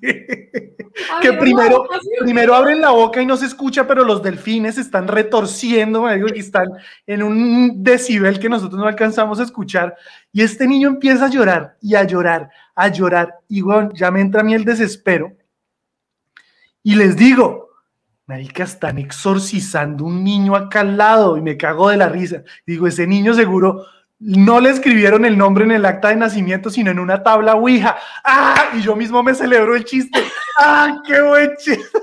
[1.21, 1.87] que primero,
[2.21, 6.69] primero abren la boca y no se escucha, pero los delfines están retorciendo, y están
[7.07, 9.95] en un decibel que nosotros no alcanzamos a escuchar.
[10.33, 13.35] Y este niño empieza a llorar y a llorar, a llorar.
[13.49, 15.33] Y bueno, ya me entra a mí el desespero.
[16.83, 17.71] Y les digo,
[18.27, 22.43] marica, están exorcizando un niño acá al lado y me cago de la risa.
[22.67, 23.85] Digo, ese niño seguro
[24.21, 27.97] no le escribieron el nombre en el acta de nacimiento, sino en una tabla Ouija.
[28.25, 28.71] ¡Ah!
[28.75, 30.23] Y yo mismo me celebro el chiste.
[30.59, 31.85] ¡Ah, qué buen chiste!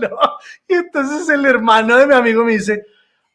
[0.00, 0.08] No.
[0.66, 2.84] Y entonces el hermano de mi amigo me dice,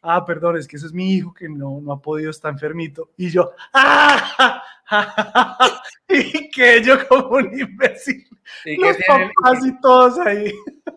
[0.02, 3.11] ah, perdón, es que ese es mi hijo que no, no ha podido, está enfermito.
[3.18, 4.61] Y yo, ¡ah!
[6.07, 8.26] y que yo como un imbécil.
[8.65, 10.53] ¿Y Los tiene, papás y todos ahí.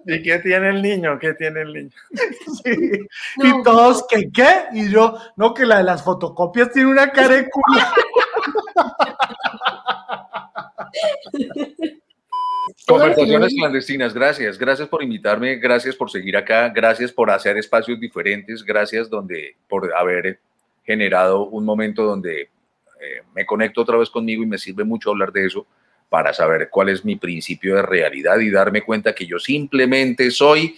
[0.08, 1.18] ¿Y qué tiene el niño?
[1.18, 1.90] ¿Qué tiene el niño?
[2.64, 3.06] Sí.
[3.36, 3.60] No.
[3.60, 4.66] Y todos, ¿qué qué?
[4.72, 7.80] Y yo, no, que la de las fotocopias tiene una cara de culo.
[12.86, 14.58] Conversaciones clandestinas, gracias.
[14.58, 19.92] Gracias por invitarme, gracias por seguir acá, gracias por hacer espacios diferentes, gracias donde, por
[19.96, 20.38] haber
[20.84, 25.32] generado un momento donde eh, me conecto otra vez conmigo y me sirve mucho hablar
[25.32, 25.66] de eso
[26.08, 30.76] para saber cuál es mi principio de realidad y darme cuenta que yo simplemente soy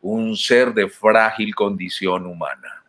[0.00, 2.82] un ser de frágil condición humana.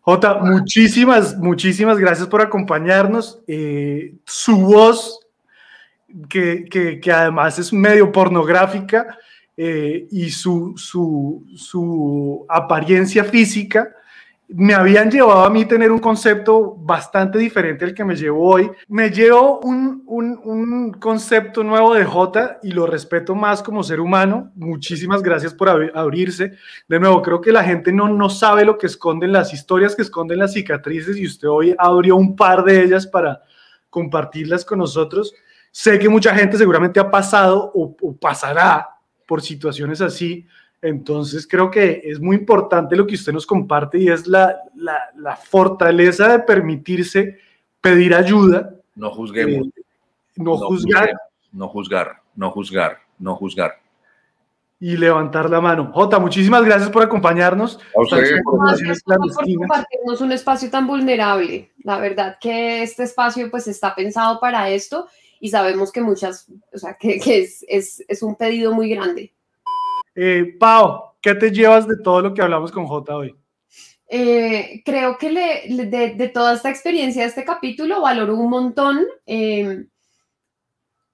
[0.00, 3.40] Jota, muchísimas, muchísimas gracias por acompañarnos.
[3.46, 5.20] Eh, su voz,
[6.28, 6.66] que,
[7.00, 9.18] que- además es medio pornográfica,
[9.56, 13.88] eh, y su, su, su apariencia física,
[14.56, 18.70] me habían llevado a mí tener un concepto bastante diferente al que me llevo hoy.
[18.88, 24.52] Me llevo un, un- concepto nuevo de Jota y lo respeto más como ser humano.
[24.54, 26.52] Muchísimas gracias por ab- abrirse.
[26.88, 30.02] De nuevo, creo que la gente no, no sabe lo que esconden las historias que
[30.02, 33.42] esconden las cicatrices y usted hoy abrió un par de ellas para
[33.90, 35.34] compartirlas con nosotros.
[35.72, 38.88] Sé que mucha gente seguramente ha pasado o pasará
[39.26, 40.46] por situaciones así.
[40.86, 44.98] Entonces creo que es muy importante lo que usted nos comparte y es la, la,
[45.16, 47.38] la fortaleza de permitirse
[47.80, 49.68] pedir ayuda, No juzguemos.
[49.68, 49.82] eh,
[50.36, 51.20] no juzgar juzguemos,
[51.52, 53.72] no juzgar, no juzgar, no juzgar.
[54.80, 55.90] y levantar la mano.
[55.94, 57.78] Jota, muchísimas gracias por acompañarnos.
[57.78, 58.08] A por-
[59.58, 61.72] compartirnos un espacio tan vulnerable.
[61.82, 65.06] La verdad que este espacio pues está pensado para esto
[65.40, 69.32] y sabemos que muchas, o sea, que, que es, es, es un pedido muy grande.
[70.14, 73.34] Eh, Pau, ¿qué te llevas de todo lo que hablamos con Jota hoy?
[74.08, 79.86] Eh, creo que de, toda esta experiencia de este capítulo valoro un montón eh,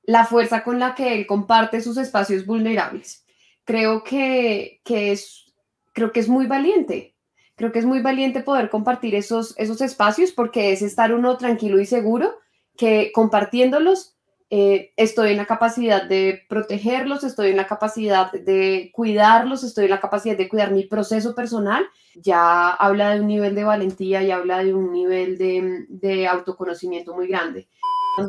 [0.02, 3.24] la fuerza con la que él comparte sus espacios vulnerables.
[3.64, 5.54] Creo que, que es,
[5.92, 7.14] creo que es muy valiente.
[7.54, 11.78] Creo que es muy valiente poder compartir esos, esos espacios porque es estar uno tranquilo
[11.80, 12.34] y seguro
[12.76, 14.16] que compartiéndolos
[14.50, 19.90] eh, estoy en la capacidad de protegerlos, estoy en la capacidad de cuidarlos, estoy en
[19.90, 24.30] la capacidad de cuidar mi proceso personal ya habla de un nivel de valentía y
[24.30, 27.68] habla de un nivel de, de autoconocimiento muy grande.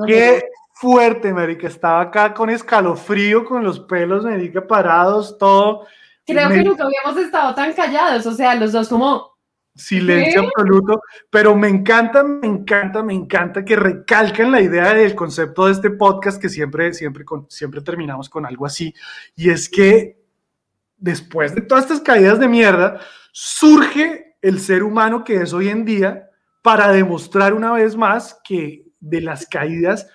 [0.05, 0.43] Qué
[0.73, 1.67] fuerte, Marica.
[1.67, 5.85] Estaba acá con escalofrío, con los pelos, Marica, parados, todo.
[6.25, 9.30] Creo que nunca habíamos estado tan callados, o sea, los dos como,
[9.73, 15.65] Silencio absoluto, pero me encanta, me encanta, me encanta que recalcan la idea del concepto
[15.65, 18.93] de este podcast que siempre, siempre, con, siempre terminamos con algo así,
[19.35, 20.21] y es que
[20.97, 22.99] después de todas estas caídas de mierda,
[23.31, 26.29] surge el ser humano que es hoy en día
[26.61, 30.07] para demostrar una vez más que de las caídas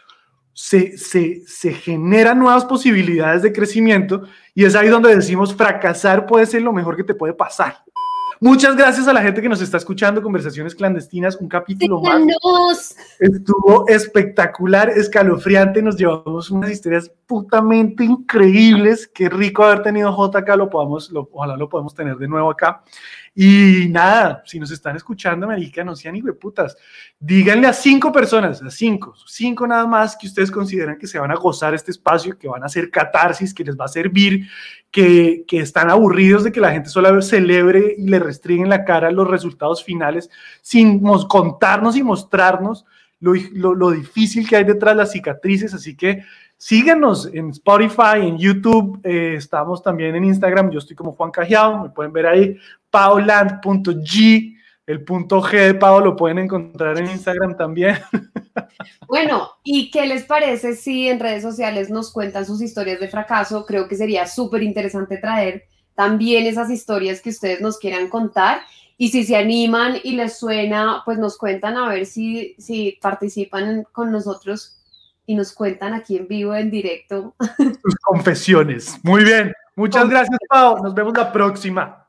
[0.52, 4.22] se, se, se generan nuevas posibilidades de crecimiento
[4.54, 7.85] y es ahí donde decimos fracasar puede ser lo mejor que te puede pasar.
[8.40, 12.12] Muchas gracias a la gente que nos está escuchando, Conversaciones Clandestinas, un capítulo más.
[12.20, 12.96] "Síganos".
[13.18, 19.08] Estuvo espectacular, escalofriante, nos llevamos unas historias putamente increíbles.
[19.12, 22.50] Qué rico haber tenido J acá, lo podamos, lo- ojalá lo podamos tener de nuevo
[22.50, 22.82] acá.
[23.38, 26.74] Y nada, si nos están escuchando, marica, no sean putas.
[27.20, 31.30] Díganle a cinco personas, a cinco, cinco nada más que ustedes consideran que se van
[31.30, 34.48] a gozar este espacio, que van a hacer catarsis, que les va a servir,
[34.90, 39.10] que, que están aburridos de que la gente solo celebre y le restringen la cara
[39.10, 40.30] los resultados finales
[40.62, 42.86] sin contarnos y mostrarnos
[43.20, 45.74] lo, lo- lo difícil que hay detrás de las cicatrices.
[45.74, 46.22] Así que
[46.56, 50.70] síganos en Spotify, en YouTube, eh, estamos también en Instagram.
[50.70, 52.56] Yo estoy como Juan Cajiao, me pueden ver ahí,
[52.96, 54.56] pauland.g.
[54.86, 57.98] El punto G de Pau lo pueden encontrar en Instagram también.
[59.08, 63.64] Bueno, ¿y qué les parece si en redes sociales nos cuentan sus historias de fracaso?
[63.64, 65.64] Creo que sería súper interesante traer
[65.94, 68.62] también esas historias que ustedes nos quieran contar.
[68.98, 73.84] Y si se animan y les suena, pues nos cuentan a ver si, si participan
[73.92, 74.78] con nosotros
[75.26, 77.34] y nos cuentan aquí en vivo, en directo.
[77.58, 78.98] Sus confesiones.
[79.02, 79.52] Muy bien.
[79.76, 80.82] Muchas gracias, Pau.
[80.82, 82.05] Nos vemos la próxima.